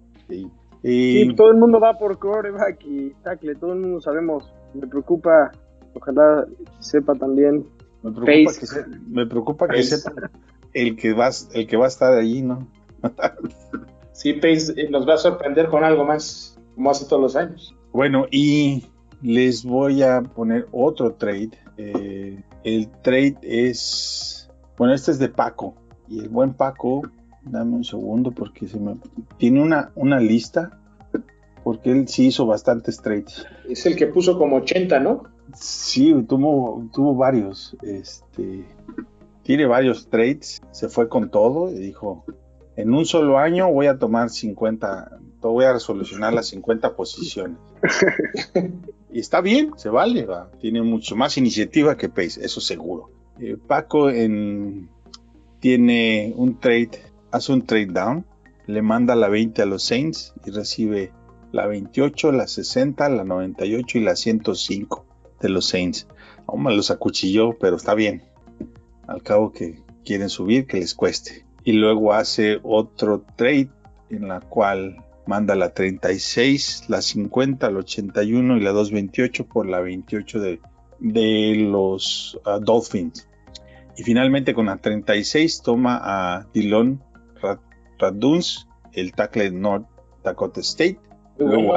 [0.83, 4.53] Y, todo el mundo va por coreback y tackle, todo el mundo sabemos.
[4.75, 5.51] Me preocupa,
[5.95, 6.47] ojalá
[6.79, 7.66] sepa también.
[8.03, 10.31] Me preocupa, que, me preocupa que sepa
[10.73, 12.66] el que, va, el que va a estar allí, ¿no?
[14.21, 17.75] sí, Pace eh, nos va a sorprender con algo más, como hace todos los años.
[17.93, 18.85] Bueno, y
[19.23, 21.51] les voy a poner otro trade.
[21.79, 25.75] Eh, el trade es, bueno, este es de Paco.
[26.07, 27.03] Y el buen Paco,
[27.43, 28.97] dame un segundo porque se me
[29.39, 30.77] tiene una, una lista.
[31.65, 33.47] Porque él sí hizo bastantes trades.
[33.69, 35.25] Es el que puso como 80, ¿no?
[35.55, 37.77] Sí, tuvo, tuvo varios.
[37.83, 38.65] Este,
[39.43, 40.63] tiene varios trades.
[40.71, 42.25] Se fue con todo y dijo,
[42.81, 47.59] en un solo año voy a tomar 50, voy a resolucionar las 50 posiciones.
[49.12, 50.27] y está bien, se vale,
[50.61, 53.11] tiene mucho más iniciativa que Pace, eso seguro.
[53.38, 54.09] Eh, Paco
[55.61, 56.90] tiene un trade,
[57.31, 58.25] hace un trade down,
[58.66, 61.12] le manda la 20 a los Saints y recibe
[61.53, 65.05] la 28, la 60, la 98 y la 105
[65.40, 66.07] de los Saints.
[66.47, 68.23] Aún me los acuchilló, pero está bien.
[69.07, 71.45] Al cabo que quieren subir, que les cueste.
[71.64, 73.68] Y luego hace otro trade
[74.11, 74.96] en la cual
[75.27, 80.61] manda la 36, la 50, la 81 y la 228 por la 28 de,
[80.99, 83.29] de los uh, Dolphins.
[83.96, 87.03] Y finalmente con la 36 toma a Dillon
[87.99, 89.87] Raduns, el tackle de North
[90.25, 90.99] Dakota State.
[91.38, 91.75] Luego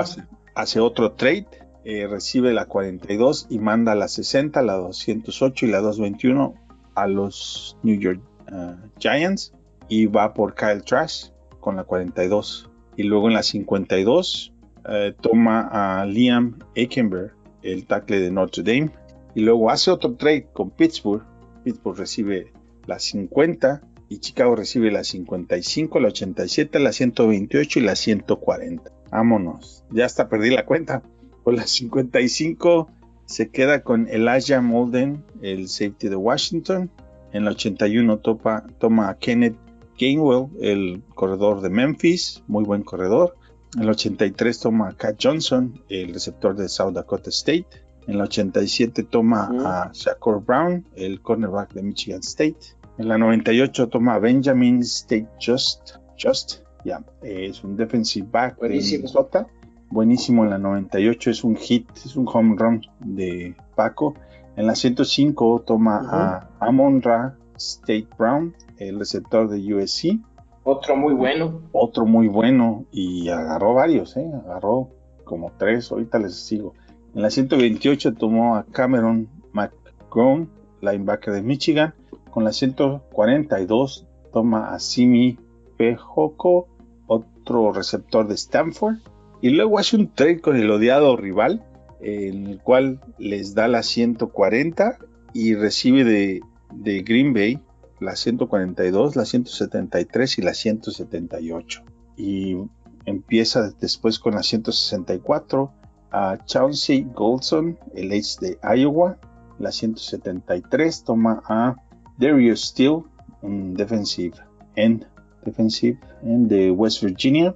[0.55, 1.47] hace, otro trade,
[1.83, 6.55] eh, recibe la 42 y manda la 60, la 208 y la 221
[6.95, 9.53] a los New York uh, Giants.
[9.87, 11.27] Y va por Kyle Trash
[11.59, 14.53] con la 42 y luego en la 52
[14.89, 18.91] eh, toma a Liam Eckenberg, el tackle de Notre Dame.
[19.35, 21.23] Y luego hace otro trade con Pittsburgh.
[21.63, 22.51] Pittsburgh recibe
[22.85, 28.91] la 50 y Chicago recibe la 55, la 87, la 128 y la 140.
[29.09, 29.85] Vámonos.
[29.89, 31.01] Ya hasta perdí la cuenta.
[31.43, 32.89] Por la 55
[33.25, 36.91] se queda con Elijah Molden, el safety de Washington.
[37.31, 39.55] En la 81 toma a Kenneth
[39.97, 43.35] Gainwell, el corredor de Memphis, muy buen corredor.
[43.75, 47.65] En el 83 toma a Cat Johnson, el receptor de South Dakota State.
[48.07, 52.57] En el 87 toma a Shakur Brown, el cornerback de Michigan State.
[52.97, 55.95] En la 98 toma a Benjamin State Just.
[56.21, 58.91] Just, ya, es un defensive back Buenísimo.
[58.91, 59.47] de Minnesota.
[59.89, 64.15] Buenísimo en la 98, es un hit, es un home run de Paco.
[64.55, 68.55] En la 105 toma a Amon Ra State Brown,
[68.89, 70.19] el receptor de USC.
[70.63, 71.61] Otro muy bueno.
[71.71, 74.31] Otro muy bueno y agarró varios, ¿eh?
[74.45, 74.89] agarró
[75.23, 76.73] como tres, ahorita les sigo.
[77.15, 80.47] En la 128 tomó a Cameron McGrone,
[80.81, 81.93] linebacker de Michigan.
[82.31, 85.37] Con la 142 toma a Simi
[85.77, 86.67] Pejoco,
[87.07, 88.95] otro receptor de Stanford.
[89.41, 91.63] Y luego hace un trade con el odiado rival,
[92.01, 94.97] en el cual les da la 140
[95.33, 96.41] y recibe de,
[96.71, 97.59] de Green Bay
[98.03, 101.83] la 142, la 173 y la 178.
[102.17, 102.57] Y
[103.05, 105.71] empieza después con la 164
[106.11, 109.17] a Chauncey Goldson, el ex de Iowa.
[109.59, 111.75] La 173 toma a
[112.17, 113.03] Darius Steele,
[113.41, 114.35] un defensive
[114.75, 115.05] end,
[115.45, 117.55] defensive end de West Virginia.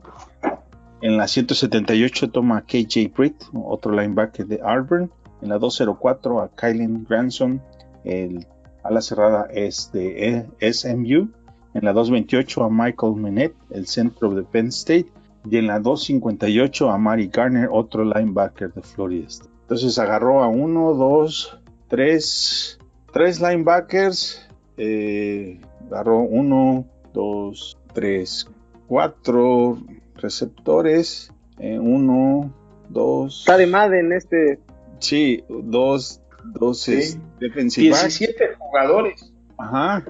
[1.01, 5.11] En la 178 toma a KJ Britt, otro linebacker de Auburn.
[5.41, 7.61] En la 204 a Kylen Granson,
[8.03, 8.47] el
[8.87, 11.29] ala cerrada es de SMU.
[11.73, 15.11] En la 228 a Michael Menet, el centro de Penn State.
[15.49, 19.27] Y en la 258 a Mari Garner, otro linebacker de Florida
[19.61, 22.79] Entonces agarró a uno, dos, tres,
[23.13, 24.47] tres linebackers.
[24.77, 28.49] Eh, agarró uno, dos, tres,
[28.87, 29.77] cuatro
[30.15, 31.31] receptores.
[31.59, 32.51] Eh, uno,
[32.89, 33.39] dos.
[33.39, 34.59] Está de Madden este.
[34.99, 36.93] Sí, dos, dos Sí.
[36.95, 38.01] es- defensive back.
[38.03, 39.33] 17 jugadores.
[39.57, 40.03] Ajá.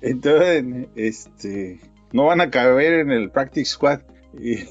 [0.00, 0.64] Entonces,
[0.94, 1.80] este,
[2.12, 4.00] no van a caber en el practice squad.
[4.38, 4.64] Y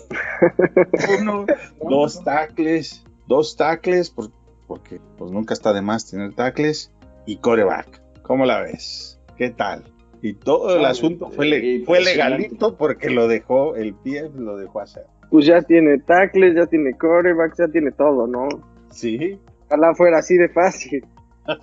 [1.22, 1.46] uno,
[1.90, 4.32] dos tackles, dos tackles, por-
[4.68, 6.92] porque pues nunca está de más tener tackles
[7.26, 8.02] y coreback.
[8.24, 9.20] ¿Cómo la ves?
[9.38, 9.84] ¿Qué tal?
[10.22, 14.82] Y todo el asunto fue, le- fue legalito porque lo dejó, el pie lo dejó
[14.82, 15.06] hacer.
[15.30, 18.48] Pues ya tiene tackles, ya tiene corebacks, ya tiene todo, ¿no?
[18.92, 19.40] Sí.
[19.70, 21.06] Ojalá fuera así de fácil.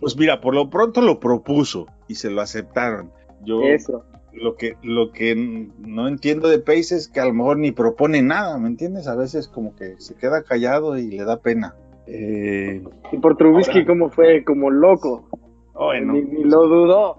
[0.00, 3.10] Pues mira, por lo pronto lo propuso y se lo aceptaron.
[3.44, 4.04] Yo Eso.
[4.32, 8.22] lo que lo que no entiendo de Pace es que a lo mejor ni propone
[8.22, 9.06] nada, ¿me entiendes?
[9.06, 11.74] A veces como que se queda callado y le da pena.
[12.06, 12.82] Eh,
[13.12, 14.42] Y por Trubisky, Ahora- ¿cómo fue?
[14.42, 15.28] Como loco.
[15.74, 17.18] bueno, Ni, ni lo dudó.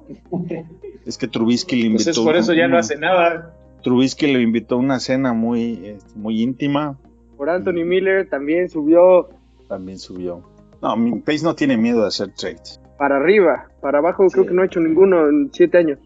[1.05, 2.09] es que Trubisky le invitó.
[2.09, 3.55] Entonces por eso ya no hace nada.
[3.83, 6.97] Trubisky le invitó a una cena muy este, muy íntima,
[7.37, 9.29] Por Anthony Miller también subió
[9.71, 10.43] también subió.
[10.81, 12.81] No, mi Pace no tiene miedo de hacer trades.
[12.97, 13.69] para arriba.
[13.81, 15.97] Para abajo creo que no ha hecho ninguno en siete años.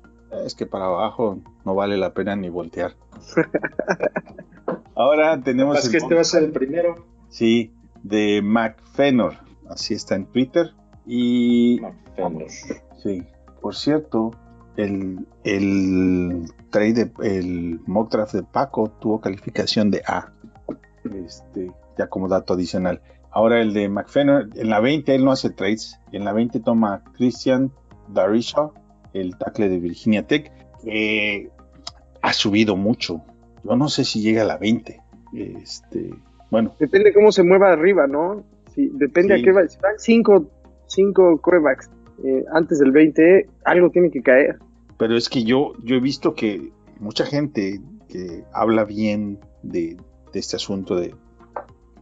[0.46, 2.94] Es que para abajo no vale la pena ni voltear.
[4.96, 7.06] Ahora tenemos Es que este va a ser el primero.
[7.30, 7.74] Sí,
[8.04, 9.34] de McFenor,
[9.70, 10.72] así está en Twitter.
[11.08, 11.82] Y
[13.02, 13.24] sí,
[13.62, 14.32] por cierto,
[14.78, 20.32] el, el trade, de- el mock draft de Paco tuvo calificación de A.
[21.26, 23.02] Este, ya como dato adicional.
[23.36, 27.04] Ahora el de McFenor, en la 20 él no hace trades, en la 20 toma
[27.18, 27.70] Christian
[28.08, 28.70] Darisha,
[29.14, 31.50] el tackle de Virginia Tech, que
[32.22, 33.22] ha subido mucho.
[33.66, 35.02] Yo no sé si llega a la 20.
[35.34, 36.14] Este,
[36.50, 38.44] bueno, Depende cómo se mueva arriba, ¿no?
[38.74, 39.42] Sí, depende Sí.
[39.42, 39.68] a qué va.
[39.68, 40.50] Si van cinco,
[40.88, 41.90] cinco corebacks
[42.24, 44.60] eh, antes del 20, algo tiene que caer.
[44.98, 46.72] Pero es que yo, yo he visto que
[47.02, 49.98] mucha gente que habla bien de,
[50.32, 51.14] de este asunto de,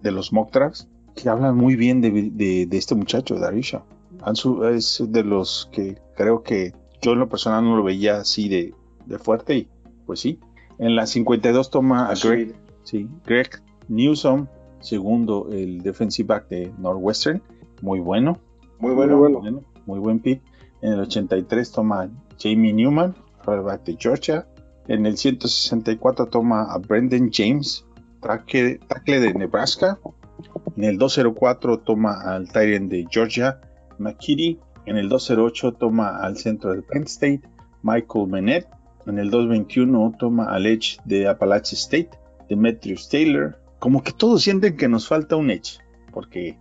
[0.03, 3.83] de los mock drafts, que hablan muy bien de, de- de este muchacho, Darisha.
[4.21, 8.47] Ansu es de los que creo que yo en lo personal no lo veía así
[8.47, 8.73] de,
[9.05, 9.67] de fuerte y
[10.05, 10.39] pues sí.
[10.79, 13.49] En la 52 toma a Greg, sí, Greg
[13.89, 14.47] Newsom,
[14.79, 17.41] segundo el defensive back de Northwestern,
[17.81, 18.37] muy bueno.
[18.79, 19.17] Muy bueno.
[19.17, 19.61] Muy bueno.
[19.85, 20.41] muy buen pick.
[20.81, 24.47] En el 83 toma Jamie Newman, quarterback de Georgia.
[24.87, 27.85] En el 164 toma a Brendan James,
[28.21, 29.97] tackle, tackle de Nebraska.
[30.75, 33.59] En el 204 toma al Tyrant de Georgia,
[33.97, 34.59] McKitty.
[34.85, 37.41] En el 208 toma al centro de Penn State,
[37.83, 38.67] Michael Menet.
[39.05, 42.11] En el 221 toma al Edge de Appalachian State,
[42.49, 43.59] Demetrius Taylor.
[43.79, 45.79] Como que todos sienten que nos falta un Edge,
[46.13, 46.57] porque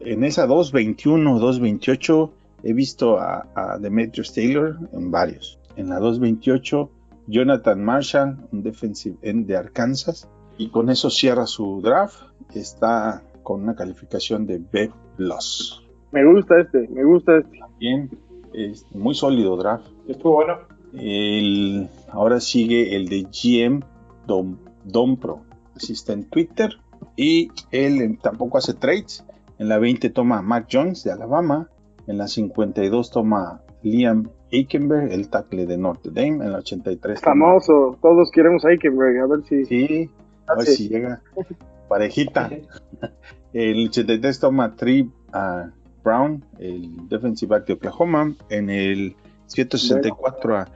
[0.00, 2.32] en esa 221, 228
[2.64, 5.58] he visto a, a Demetrius Taylor en varios.
[5.76, 6.90] En la 228,
[7.26, 10.28] Jonathan Marshall, un defensive end de Arkansas.
[10.58, 12.22] Y con eso cierra su draft.
[12.54, 14.90] Está con una calificación de B.
[16.12, 17.58] Me gusta este, me gusta este.
[17.78, 18.10] Bien,
[18.54, 19.86] es muy sólido draft.
[20.08, 20.58] Estuvo bueno.
[20.94, 23.80] El, ahora sigue el de GM
[24.26, 25.42] Dom, Dompro.
[25.74, 26.70] Así está en Twitter.
[27.16, 29.24] Y él tampoco hace trades.
[29.58, 31.68] En la 20 toma a Mac Jones de Alabama.
[32.06, 36.44] En la 52 toma Liam Aikenberg, el tackle de Notre Dame.
[36.44, 39.64] En la 83 toma- Famoso, todos queremos a Aikenberg, a ver si.
[39.66, 40.10] Sí,
[40.46, 41.20] a ver si llega.
[41.88, 42.50] Parejita.
[43.52, 45.70] El 83 toma Tree a
[46.04, 48.34] Brown, el defensive back de Oklahoma.
[48.50, 50.68] En el 164 a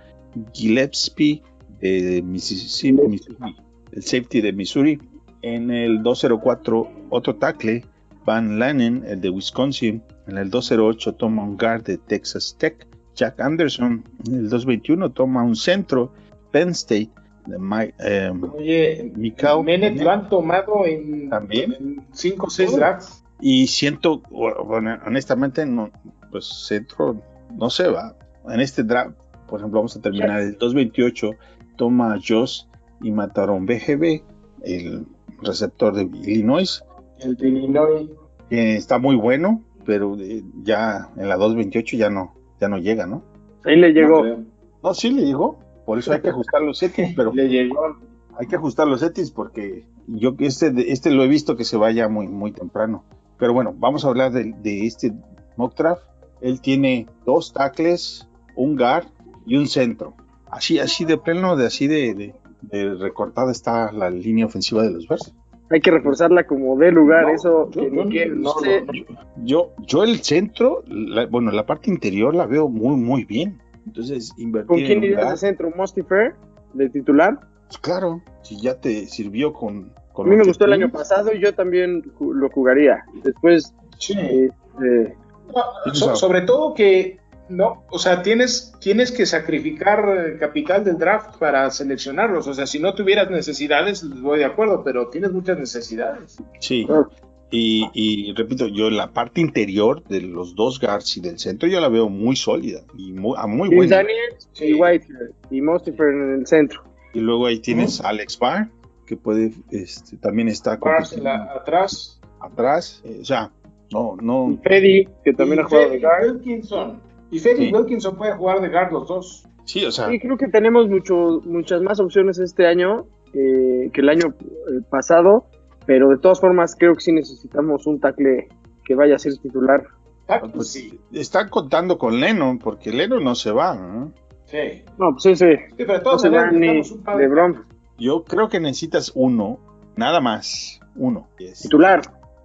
[0.53, 1.43] Gillespie
[1.81, 3.57] de Mississippi, Missouri,
[3.93, 5.01] el safety de Missouri.
[5.43, 7.85] En el 204 otro tackle,
[8.25, 10.03] Van Lanen, el de Wisconsin.
[10.27, 14.05] En el 208 toma un guard de Texas Tech, Jack Anderson.
[14.27, 16.13] En el 221 toma un centro,
[16.53, 17.11] Penn State,
[17.59, 22.05] Mike, em, Oye, Mikau Menet lo han tomado en ¿También?
[22.13, 23.25] 5 o 6 drafts.
[23.41, 25.91] Y siento, bueno, honestamente, no,
[26.31, 27.21] pues centro,
[27.57, 28.15] no se va.
[28.49, 29.17] En este draft,
[29.49, 31.31] por ejemplo, vamos a terminar el 228,
[31.77, 32.69] toma a Joss
[33.03, 34.23] y mataron BGB,
[34.63, 35.07] el
[35.43, 36.85] receptor de Illinois,
[37.19, 38.11] El de Illinois.
[38.51, 43.07] que está muy bueno, pero eh, ya en la 228 ya no, ya no llega,
[43.07, 43.23] ¿no?
[43.65, 44.25] Ahí le llegó.
[44.25, 44.45] No.
[44.83, 45.59] No, sí le llegó,
[45.91, 47.97] por eso hay que ajustar los settings, pero Le llegó.
[48.39, 52.09] hay que ajustar los settings porque yo este, este lo he visto que se vaya
[52.09, 53.03] muy, muy temprano.
[53.39, 55.13] Pero bueno, vamos a hablar de, de este
[55.57, 56.03] mock draft.
[56.41, 59.07] Él tiene dos tackles, un guard
[59.47, 60.15] y un centro.
[60.51, 64.91] Así, así de pleno, de así de, de, de recortada está la línea ofensiva de
[64.93, 65.35] los Bears.
[65.71, 68.83] Hay que reforzarla como de lugar, No, eso yo- que no, sé.
[68.85, 69.05] no, yo,
[69.45, 73.61] yo, yo el centro, la- bueno, la parte interior la veo muy, muy bien.
[73.87, 75.73] Entonces, invertir ¿Con quién irías de guard, centro?
[75.77, 76.35] ¿Mustifer?
[76.75, 77.39] ¿De titular?
[77.69, 79.93] pues claro, si ya te sirvió con...
[79.97, 83.05] A con mí lo me gustó el año pasado y yo también lo jugaría.
[83.23, 84.15] Después, Sí.
[84.19, 85.17] este,
[85.55, 87.19] No, so- sobre todo que
[87.49, 92.47] no, o sea, tienes, tienes que sacrificar eh, capital del draft para seleccionarlos.
[92.47, 96.39] O sea, si no tuvieras necesidades, voy de acuerdo, pero tienes muchas necesidades.
[96.61, 97.09] Sí, Ah.
[97.51, 101.81] Y, y repito, yo la parte interior de los dos guards y del centro yo
[101.81, 103.97] la veo muy sólida y muy, a muy buena.
[103.97, 104.67] Daniels Sí.
[104.67, 106.83] y Whitehead y Mustifer en el centro.
[107.13, 108.69] Y luego ahí tienes a Alex Barr,
[109.07, 110.79] que puede, este, también está
[111.23, 112.21] la- atrás.
[112.41, 113.03] atrás.
[113.05, 113.51] eh, o sea,
[113.93, 116.33] no, Y no, Freddy, que también y ha jugado de Freddy guard.
[116.37, 117.01] Wilkinson.
[117.33, 117.73] Y Freddy Sí.
[117.75, 119.45] Wilkinson puede jugar de guard los dos.
[119.65, 124.01] sí, o sea, Sí, creo que tenemos mucho, muchas más opciones este año eh, que
[124.01, 125.47] el año eh, pasado,
[125.91, 128.47] pero de todas formas creo que sí necesitamos un tackle
[128.85, 129.83] que vaya a ser titular.
[130.29, 131.01] Ah, pues, pues sí.
[131.13, 133.75] están contando con Lennon, porque Lennon no se va.
[133.75, 134.13] ¿no?
[134.45, 134.85] Sí.
[135.01, 137.65] No, pues Sí, pero de no se va maneras ni necesitamos un par de- LeBron.
[137.99, 139.59] Yo creo que necesitas uno,
[139.97, 141.27] nada más, uno.
[141.61, 142.03] Titular.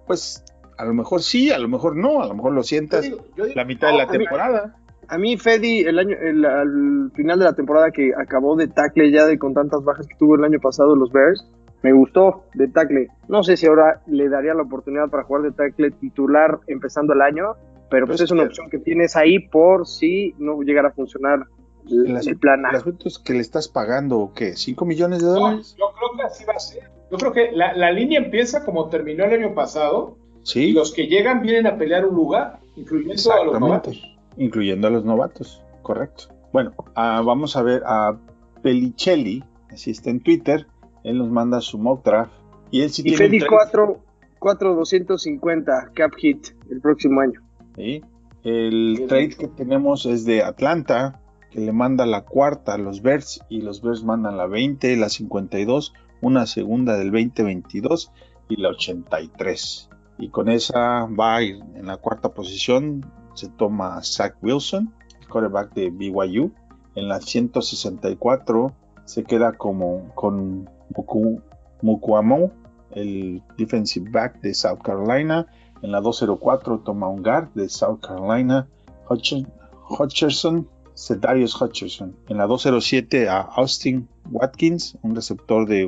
[0.08, 0.42] Pues
[0.76, 3.18] a lo mejor sí, a lo mejor no, a lo mejor lo Yo sientas digo-
[3.36, 4.74] yo digo- la mitad de la a mí- temporada.
[5.06, 9.12] A mí, Fedi, el año, el- al final de la temporada que acabó de tackle
[9.12, 11.48] ya de con tantas bajas que tuvo el año pasado los Bears,
[11.82, 13.08] me gustó de tackle.
[13.28, 17.22] No sé si ahora le daría la oportunidad para jugar de tackle titular empezando el
[17.22, 17.54] año,
[17.90, 20.92] pero pues Pues es una que- opción que tienes ahí por si no llegara a
[20.92, 21.46] funcionar
[21.88, 22.70] el, plan A.
[22.70, 24.54] el asunto es que le estás pagando, ¿qué?
[24.54, 25.76] ¿5 millones de No, dólares?
[25.78, 26.90] yo creo que así va a ser.
[27.12, 30.92] Yo creo que la, la línea empieza como terminó el año pasado y Sí, los
[30.92, 33.60] que llegan vienen a pelear un lugar, incluyendo a los exactamente.
[33.60, 34.16] novatos.
[34.36, 36.24] Incluyendo a los novatos, correcto.
[36.52, 38.16] Bueno, ah, vamos a ver a
[38.62, 40.66] Pelicelli, así está en Twitter.
[41.06, 42.32] Él nos manda su mock draft.
[42.72, 44.00] Y él sí Y tiene un Fedi trade, 4,
[44.40, 47.40] 4,250 cap hit el próximo año.
[47.76, 48.02] ¿sí?
[48.42, 53.40] El trade que tenemos es de Atlanta, que le manda la cuarta a los Bears
[53.48, 58.10] y los Bears mandan la 20, la 52, una segunda del 2022
[58.48, 59.88] y la 83.
[60.18, 63.06] Y con esa va a ir en la cuarta posición.
[63.34, 64.92] Se toma Zach Wilson,
[65.30, 66.50] quarterback de BYU.
[66.96, 71.40] En la 164 se queda como con Muku,
[71.82, 72.50] Mukuamo,
[72.92, 75.46] el defensive back de South Carolina.
[75.82, 78.66] En la 204 toma un guard de South Carolina,
[79.08, 79.46] Hutch-
[79.88, 82.16] Hutcherson, Cedarius Hutcherson.
[82.28, 85.86] En la 207 a Austin Watkins, un receptor de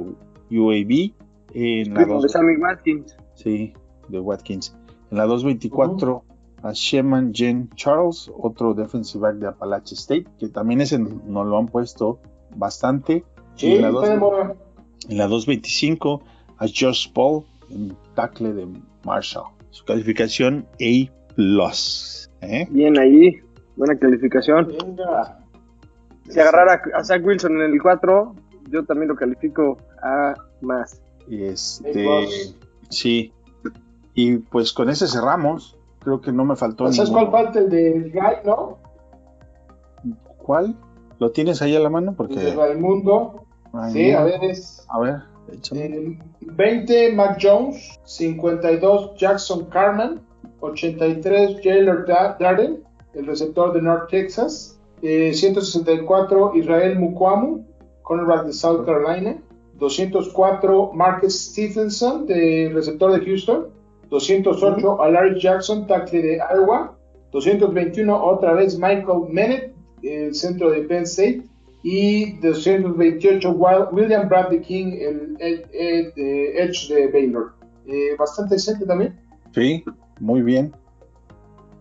[0.51, 1.14] UAB.
[1.55, 3.16] En la Primo de 2, Sammy Watkins.
[3.34, 3.72] sí,
[4.09, 4.76] de Watkins.
[5.11, 6.24] En la 224
[6.62, 11.57] a Sheman Jen Charles, otro defensive back de Appalachian State, que también ese nos lo
[11.59, 12.20] han puesto
[12.57, 13.24] bastante.
[13.55, 14.57] Sí, Y en la.
[15.09, 16.22] En la 225
[16.59, 18.66] a Josh Paul, en tackle de
[19.05, 19.46] Marshall.
[19.70, 21.11] Su calificación A+.
[22.40, 22.66] ¿eh?
[22.70, 23.40] Bien ahí,
[23.76, 24.68] buena calificación.
[24.68, 25.38] Venga.
[26.28, 28.34] Si agarrara a Zach Wilson en el 4,
[28.70, 31.01] yo también lo califico a más.
[31.30, 32.07] Este,
[32.90, 33.32] sí.
[34.14, 35.76] Y pues con ese cerramos.
[36.01, 37.30] Creo que no me faltó ¿Sabes ninguno.
[37.30, 37.59] cuál falta?
[37.59, 38.78] El de Guy, ¿no?
[40.38, 40.76] ¿Cuál?
[41.18, 42.12] ¿Lo tienes ahí a la mano?
[42.12, 42.55] El de Porque.
[42.55, 43.44] Raimundo.
[43.72, 45.16] Ay, Sí, a ver, es A ver,
[45.74, 50.20] eh, 20 Mac Jones, 52 Jackson Carman,
[50.60, 52.82] 83 Jailer Da- Darden,
[53.14, 57.64] el receptor de North Texas, eh, 164 Israel Mukwamu,
[58.02, 59.36] cornerback de South Carolina,
[59.78, 63.66] 204 Marcus Stephenson, de receptor de Houston,
[64.10, 66.94] 208 Alaric Jackson, tackle de Iowa,
[67.32, 71.42] 221 otra vez Michael Mennett, el centro de Penn State,
[71.83, 77.53] y 228 Wil- William Bradley King, el, el- el de Edge de Baylor.
[77.87, 79.18] Eh, bastante decente también.
[79.53, 79.85] Sí,
[80.20, 80.72] muy bien.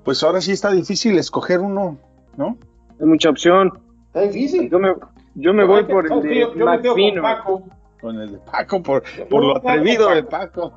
[0.04, 1.98] Pues ahora sí está difícil escoger uno,
[2.38, 2.58] ¿no?
[3.00, 3.72] Hay mucha opción.
[4.08, 4.70] Está difícil.
[4.70, 4.94] Yo me,
[5.36, 7.22] yo me voy por el de Yo, yo me quedo con McPhino.
[7.22, 7.64] Paco.
[8.00, 10.72] Con el de Paco, por, por lo atrevido de Paco.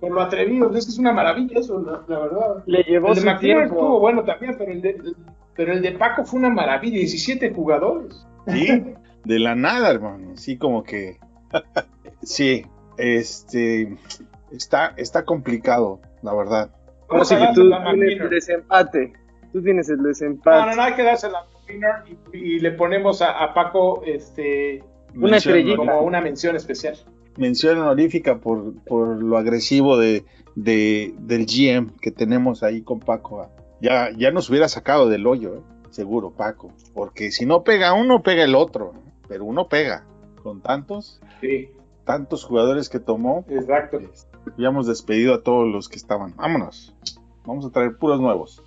[0.00, 0.74] Por lo atrevido.
[0.74, 2.62] Es que es una maravilla eso, la, la verdad.
[2.66, 5.16] Le llevó El de McPherson estuvo bueno también, pero el, de, el-
[5.54, 6.98] pero el de Paco fue una maravilla.
[6.98, 8.26] 17 jugadores.
[8.48, 8.84] Sí,
[9.24, 10.36] de la nada, hermano.
[10.36, 11.18] Sí, como que.
[12.22, 12.64] sí,
[12.96, 13.96] este.
[14.50, 16.70] Está, está complicado, la verdad.
[17.10, 19.12] Vamos a tú tienes el desempate.
[19.52, 20.76] Tú tienes el No, no, desempate.
[20.76, 24.82] no, hay que darse la McPherson y, y le ponemos a, a Paco este
[25.14, 25.76] Una mención estrellita.
[25.76, 26.96] Como una mención especial.
[27.36, 30.24] mención honorífica por, por lo agresivo de,
[30.54, 33.50] de- del GM que tenemos ahí con Paco.
[33.82, 36.70] Ya, ya nos hubiera sacado del hoyo, eh, seguro, Paco.
[36.94, 38.92] Porque si no pega uno, pega el otro.
[38.94, 39.12] ¿eh?
[39.28, 40.04] Pero uno pega.
[40.42, 41.70] Con tantos, Sí,
[42.04, 43.98] tantos jugadores que tomó, exacto.
[44.54, 46.34] habíamos despedido a todos los que estaban.
[46.36, 46.94] Vámonos.
[47.44, 48.62] Vamos a traer puros nuevos.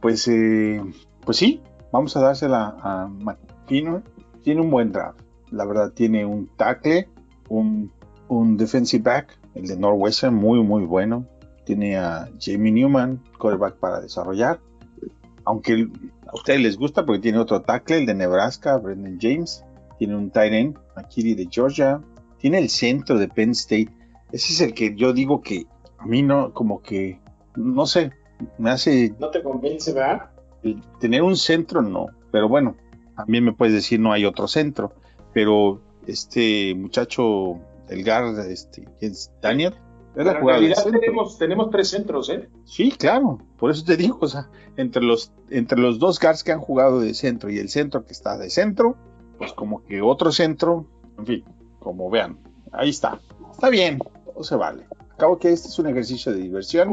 [0.00, 0.82] Pues, eh,
[1.24, 1.60] pues sí,
[1.92, 4.04] vamos a dársela a McKinnon.
[4.42, 5.20] Tiene un buen draft.
[5.50, 7.08] La verdad, tiene un tackle,
[7.48, 7.90] un,
[8.28, 11.26] un defensive back, el de Northwestern, muy, muy bueno.
[11.64, 14.60] Tiene a Jamie Newman, quarterback para desarrollar.
[15.48, 15.88] Aunque
[16.26, 19.64] a ustedes les gusta porque tiene otro tackle, el de Nebraska, Brendan James.
[19.98, 22.02] Tiene un tight end, Akiri de Georgia.
[22.36, 23.88] Tiene el centro de Penn State.
[24.30, 25.64] Ese es el que yo digo que
[25.96, 27.18] a mí no, como que,
[27.56, 28.12] no sé,
[28.58, 30.28] me hace No te convence, ¿verdad?
[31.00, 32.08] tener un centro, no.
[32.30, 32.76] Pero bueno,
[33.16, 34.92] también me puedes decir no hay otro centro.
[35.32, 39.32] Pero este muchacho, el guard, este, ¿quién es?
[39.40, 39.74] Daniel,
[40.18, 42.48] es Pero la en realidad tenemos, tenemos tres centros, ¿eh?
[42.64, 46.52] Sí, claro, por eso te digo, o sea, entre los, entre los dos guards que
[46.52, 48.96] han jugado de centro y el centro que está de centro,
[49.38, 50.86] pues como que otro centro,
[51.18, 51.44] en fin,
[51.78, 52.38] como vean,
[52.72, 54.84] ahí está, está bien, todo se vale.
[55.14, 56.92] Acabo que este es un ejercicio de diversión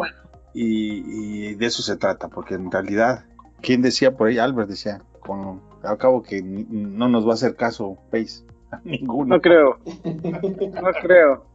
[0.54, 3.26] y, y de eso se trata, porque en realidad,
[3.62, 4.40] ¿quién decía por ahí?
[4.40, 9.36] Albert decía, con, al cabo que no nos va a hacer caso Pace, a ninguno.
[9.36, 9.80] No creo.
[10.82, 11.46] No creo.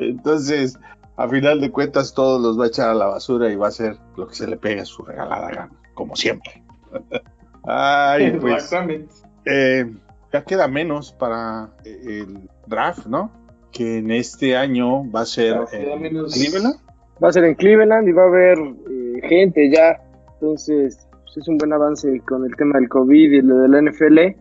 [0.00, 0.78] Entonces,
[1.16, 3.68] a final de cuentas, todos los va a echar a la basura y va a
[3.68, 6.62] hacer lo que se le pegue a su regalada gana, como siempre.
[7.64, 9.14] Ay, pues Exactamente.
[9.44, 9.86] eh,
[10.32, 13.30] ya queda menos para eh, el draft, ¿no?
[13.72, 16.34] Que en este año va a ser en menos.
[16.34, 16.76] Cleveland.
[17.22, 20.00] Va a ser en Cleveland y va a haber eh, gente ya.
[20.34, 23.82] Entonces, pues, es un buen avance con el tema del COVID y lo de la
[23.82, 24.18] NFL.
[24.18, 24.36] eh,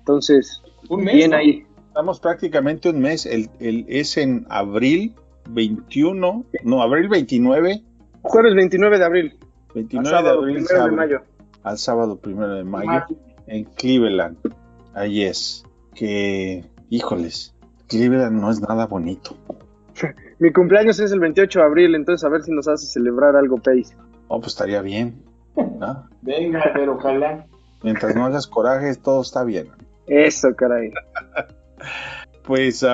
[0.00, 1.14] entonces, Un mes.
[1.14, 1.36] bien ¿no?
[1.36, 1.64] ahí.
[1.92, 3.26] Estamos prácticamente un mes.
[3.26, 5.14] El, el- es en abril
[5.50, 7.82] 21, no, abril 29,
[8.22, 9.36] Jueves 29 de abril.
[9.68, 11.20] al 29 sábado de abril, 1 de sábado, mayo.
[11.62, 12.88] al sábado primero de mayo.
[12.90, 13.06] Ah,
[13.46, 14.38] en Cleveland.
[14.94, 15.64] Ahí es.
[15.94, 17.54] Que, híjoles,
[17.88, 19.36] Cleveland no es nada bonito.
[20.38, 23.58] Mi cumpleaños es el 28 de abril, entonces a ver si nos hace celebrar algo
[23.58, 23.94] Pace.
[24.28, 25.22] Oh, pues estaría bien.
[25.56, 26.08] ¿no?
[26.22, 27.44] Venga, pero ojalá.
[27.82, 29.68] Mientras no hagas corajes, todo está bien.
[30.06, 30.90] Eso, caray.
[32.44, 32.84] Pues,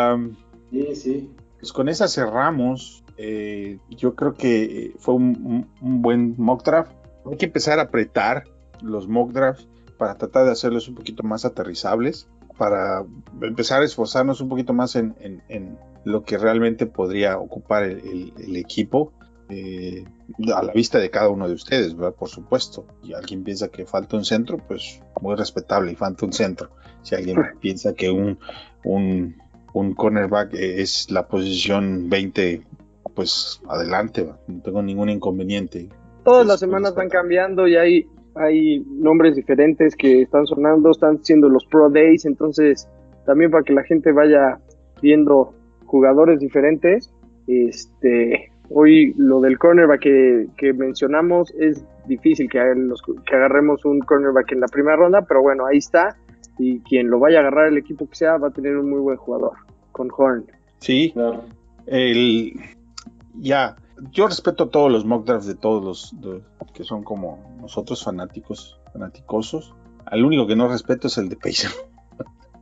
[0.71, 1.31] Sí, sí.
[1.59, 3.03] pues con esa cerramos.
[3.17, 6.93] Eh, yo creo que fue un, un- un buen mock draft.
[7.31, 8.45] Hay que empezar a apretar
[8.83, 9.67] los mock drafts
[9.99, 13.05] para tratar de hacerlos un poquito más aterrizables, para
[13.43, 17.99] empezar a esforzarnos un poquito más en, en- en lo que realmente podría ocupar el,
[18.01, 19.13] el- el equipo.
[19.51, 20.05] eh,
[20.55, 22.15] a la vista de cada uno de ustedes, ¿verdad?
[22.15, 22.87] Por supuesto.
[23.03, 26.71] Y alguien piensa que falta un centro, pues muy respetable y falta un centro.
[27.03, 28.39] Si alguien piensa que un,
[28.85, 29.37] un,
[29.73, 32.63] un cornerback es la posición 20,
[33.15, 35.89] pues adelante, no tengo ningún inconveniente.
[36.25, 41.25] Todas Es las semanas van cambiando y hay, hay nombres diferentes que están sonando, están
[41.25, 42.89] siendo los Pro Days, entonces
[43.27, 44.59] también para que la gente vaya
[45.01, 45.55] viendo
[45.87, 47.13] jugadores diferentes.
[47.47, 54.01] Este, hoy lo del cornerback que, que mencionamos es difícil que, los- que agarremos un
[54.01, 56.17] cornerback en la primera ronda, pero bueno, ahí está.
[56.59, 58.99] Y quien lo vaya a agarrar, el equipo que sea, va a tener un muy
[59.01, 59.53] buen jugador
[59.93, 60.47] con Horn.
[60.79, 61.45] Sí, Claro.
[61.87, 62.55] el,
[63.35, 63.77] ya,
[64.11, 66.43] yo respeto todos los mock drafts de todos los de-
[66.75, 69.75] que son como nosotros fanáticos, fanaticosos.
[70.07, 71.71] Al único que no respeto es el de Pacer.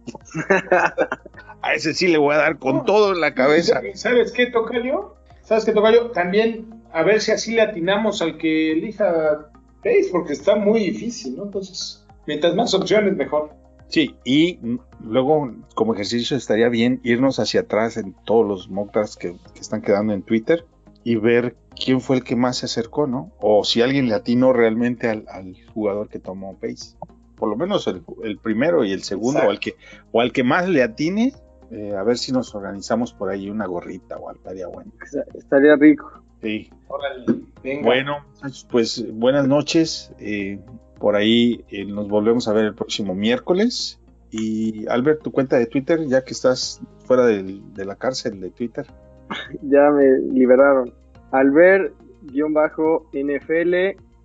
[1.63, 3.81] a ese sí le voy a dar con todo en la cabeza.
[3.95, 5.15] ¿Sabes qué, Tocayo?
[5.43, 6.11] ¿Sabes qué, Tocayo?
[6.11, 9.51] También a ver si así le atinamos al que elija
[9.82, 11.45] Pace, porque está muy difícil, ¿no?
[11.45, 13.51] Entonces, mientras más opciones, mejor.
[13.89, 14.59] Sí, y
[15.01, 19.61] luego como ejercicio estaría bien irnos hacia atrás en todos los mock drafts que, que
[19.61, 20.64] están quedando en Twitter
[21.05, 23.30] y ver quién fue el que más se acercó, ¿no?
[23.39, 26.97] O si alguien le atinó realmente al, al jugador que tomó Pace.
[27.37, 29.76] Por lo menos el, el primero y el segundo, o al, que,
[30.11, 31.32] o al que más le atine,
[31.70, 34.91] eh, a ver si nos organizamos por ahí una gorrita o algo, estaría bueno.
[35.34, 36.24] Estaría rico.
[36.47, 36.71] Sí.
[36.89, 37.25] Órale,
[37.63, 37.85] venga.
[37.85, 40.13] Bueno, muchachos, pues buenas noches.
[40.19, 40.59] eh,
[40.99, 44.01] por ahí eh, nos volvemos a ver el próximo miércoles.
[44.31, 48.51] Y Albert, tu cuenta de Twitter, ya que estás fuera del- de la cárcel de
[48.51, 48.87] Twitter.
[49.63, 50.93] ya me liberaron.
[51.33, 53.75] Albert-NFL,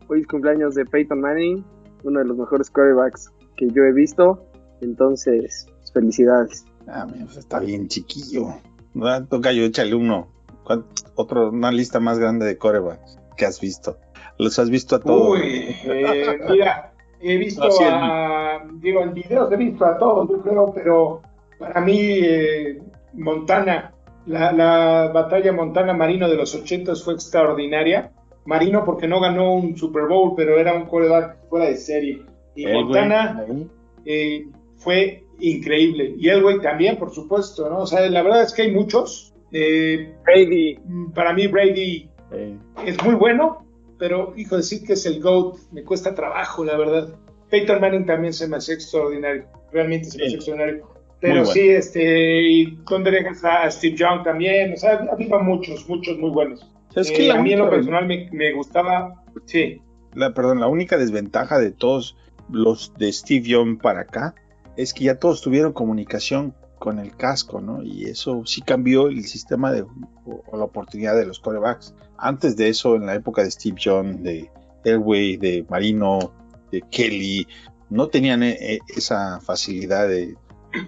[0.08, 1.64] hoy es cumpleaños de Peyton Manning,
[2.04, 4.46] uno de los mejores quarterbacks que yo he visto.
[4.82, 6.66] Entonces, felicidades.
[6.88, 8.48] Ah, mira, pues está bien chiquillo.
[9.30, 10.28] Toca yo, échale uno.
[10.72, 13.98] ¿Cuál- Otro, una lista más grande de corebacks que has visto.
[14.38, 15.40] Los has visto a todos.
[15.40, 20.72] Uy, eh, mira, he visto a digo, en videos he visto a todos, yo creo,
[20.74, 21.22] pero
[21.60, 22.82] para mí eh,
[23.14, 23.94] Montana,
[24.26, 28.12] la, la, batalla Montana-Marino de los 80 fue extraordinaria.
[28.46, 32.24] Marino porque no ganó un Super Bowl, pero era un coreback fuera de serie.
[32.56, 33.46] Y Montana
[34.06, 34.48] eh,
[34.78, 36.16] fue increíble.
[36.18, 37.80] Y el güey también, por supuesto, ¿no?
[37.80, 39.31] O sea, la verdad es que hay muchos.
[39.52, 40.80] Eh, Brady.
[41.14, 42.10] Para mí Brady
[42.86, 43.66] es muy bueno,
[44.00, 47.16] pero hijo, decir que es el GOAT me cuesta trabajo, la verdad.
[47.50, 50.88] Peyton Manning también se me hace extraordinario, realmente se me hace extraordinario.
[51.20, 56.18] Pero sí, este, y donde dejas a Steve Young también, o sea, había muchos, muchos
[56.18, 56.68] muy buenos.
[56.96, 59.80] Es que eh, a mí en lo personal me, me, gustaba, sí.
[60.16, 62.18] La, perdón, la única desventaja de todos
[62.50, 64.34] los de Steve Young para acá
[64.78, 67.84] es que ya todos tuvieron comunicación con el casco, ¿no?
[67.84, 69.84] Y eso sí cambió el sistema de,
[70.26, 71.94] o, la oportunidad de los corebacks.
[72.18, 74.50] Antes de eso, en la época de Steve Young, de
[74.84, 76.34] Elway, de Marino,
[76.72, 77.48] de Kelly,
[77.92, 80.36] no tenían eh, esa facilidad de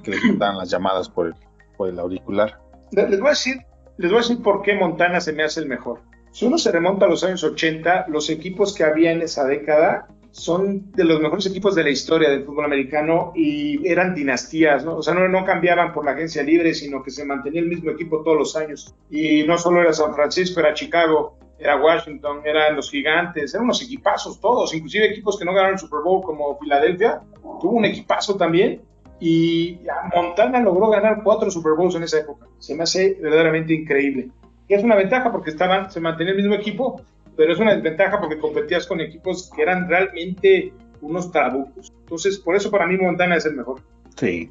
[0.03, 1.35] que les mandaban las llamadas por el,
[1.77, 2.59] por el auricular.
[2.91, 3.57] Les voy, a decir,
[3.97, 6.01] les voy a decir por qué Montana se me hace el mejor.
[6.31, 10.07] Si uno se remonta a los años 80, los equipos que había en esa década
[10.33, 14.97] son de los mejores equipos de la historia del fútbol americano y eran dinastías, ¿no?
[14.97, 17.91] O sea, no, no, cambiaban por la agencia libre, sino que se mantenía el mismo
[17.91, 18.95] equipo todos los años.
[19.11, 23.83] Y no solo era San Francisco, era Chicago, era Washington, eran los gigantes, eran unos
[23.83, 27.21] equipazos todos, inclusive equipos que no ganaron el Super Bowl como Filadelfia,
[27.61, 28.81] tuvo un equipazo también.
[29.19, 29.81] Y
[30.15, 32.47] Montana logró ganar cuatro Super Bowls en esa época.
[32.57, 34.29] Se me hace verdaderamente increíble.
[34.67, 37.03] Y es una ventaja porque estaban, se mantenía el mismo equipo
[37.35, 41.91] pero es una desventaja porque competías con equipos que eran realmente unos trabucos.
[41.99, 43.81] Entonces, por eso para mí Montana es el mejor.
[44.15, 44.49] Sí.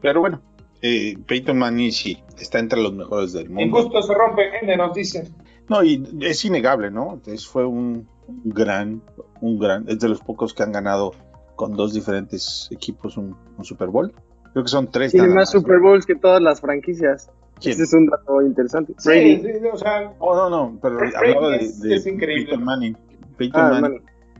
[0.00, 0.40] Pero bueno,
[0.80, 3.62] eh, Peyton Manning sí, está entre los mejores del mundo.
[3.62, 5.34] En gusto se rompe géneros, dicen.
[5.68, 7.14] No, y es innegable, ¿no?
[7.14, 8.08] Entonces fue un
[8.44, 9.02] gran,
[9.40, 11.12] un gran, es de los pocos que han ganado
[11.56, 14.12] con dos diferentes equipos un, Super Bowl.
[14.52, 15.12] Creo que son tres.
[15.12, 17.30] Tiene más Super Bowls que todas las franquicias.
[17.62, 18.94] Ese es un dato interesante.
[18.98, 20.12] Sí, sí, o sea.
[20.18, 22.96] Oh, no, no, pero hablaba de, de Peyton Manning.
[23.36, 23.90] Peyton ah,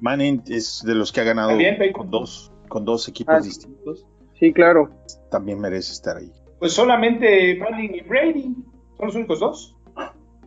[0.00, 1.56] Manning, es de los que ha ganado
[1.92, 4.06] con dos, con dos equipos ah, distintos.
[4.38, 4.90] Sí, claro.
[5.30, 6.32] También merece estar ahí.
[6.58, 8.54] Pues solamente Manning y Brady
[8.96, 9.76] son los únicos dos.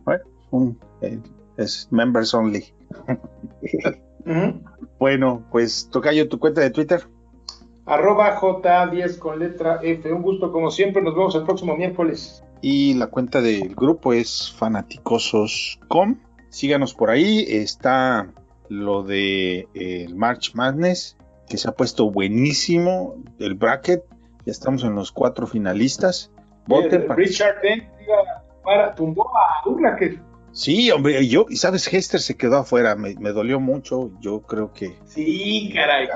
[0.04, 1.18] Bueno, eh,
[1.56, 2.64] es members only.
[4.98, 7.02] Bueno, pues Tocayo, tu cuenta de Twitter.
[7.86, 10.12] Arroba J10 con letra F.
[10.12, 11.02] Un gusto como siempre.
[11.02, 16.20] Nos vemos el próximo miércoles y la cuenta del grupo es fanaticosos.com.
[16.48, 18.32] Síganos por ahí, está
[18.68, 21.16] lo de eh, el March Madness,
[21.48, 24.04] que se ha puesto buenísimo, el bracket,
[24.46, 26.30] ya estamos en los cuatro finalistas.
[26.66, 27.84] Voten Richard Dent
[28.62, 29.98] para, tumbó a Douglas.
[30.52, 34.96] Sí, hombre, yo, y sabes, Hester se quedó afuera, me, dolió mucho, yo creo que...
[35.04, 36.08] Sí, caray,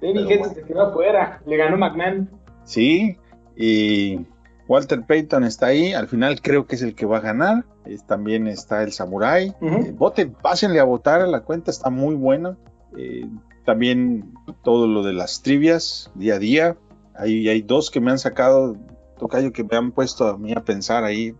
[0.00, 2.30] Danny Hester se quedó afuera, le ganó McMahon.
[2.64, 3.16] Sí,
[3.56, 4.20] y
[4.68, 7.64] Walter Payton está ahí, al final creo que es el que va a ganar.
[8.06, 9.54] también está el Samurai.
[9.62, 12.58] Eh, voten, pásenle a votar, la cuenta está muy buena.
[12.96, 13.26] Eh,
[13.64, 16.76] también todo lo de las trivias, día a día.
[17.16, 18.76] Hay, hay dos que me han sacado,
[19.18, 21.34] tocayo, que me han puesto a mí a pensar ahí,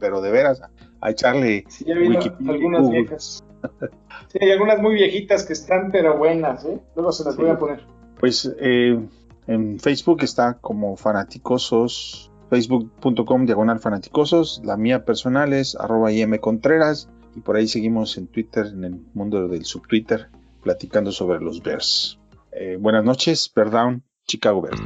[0.00, 0.62] pero, de veras,
[1.00, 3.44] a echarle sí, algunas viejas.
[4.28, 6.80] sí, hay algunas muy viejitas que están, pero buenas, ¿eh?
[6.96, 7.86] Luego se las voy a poner.
[8.18, 8.98] Pues eh,
[9.46, 14.62] en Facebook está como Fanaticosos facebook.com diagonal fanaticosos.
[14.64, 19.48] La mía personal es arroba Contreras y por ahí seguimos en Twitter, en el mundo
[19.48, 20.28] del subtwitter,
[20.62, 22.20] platicando sobre los Bears.
[22.52, 24.80] Eh, buenas noches, Bear Down, Chicago Bears.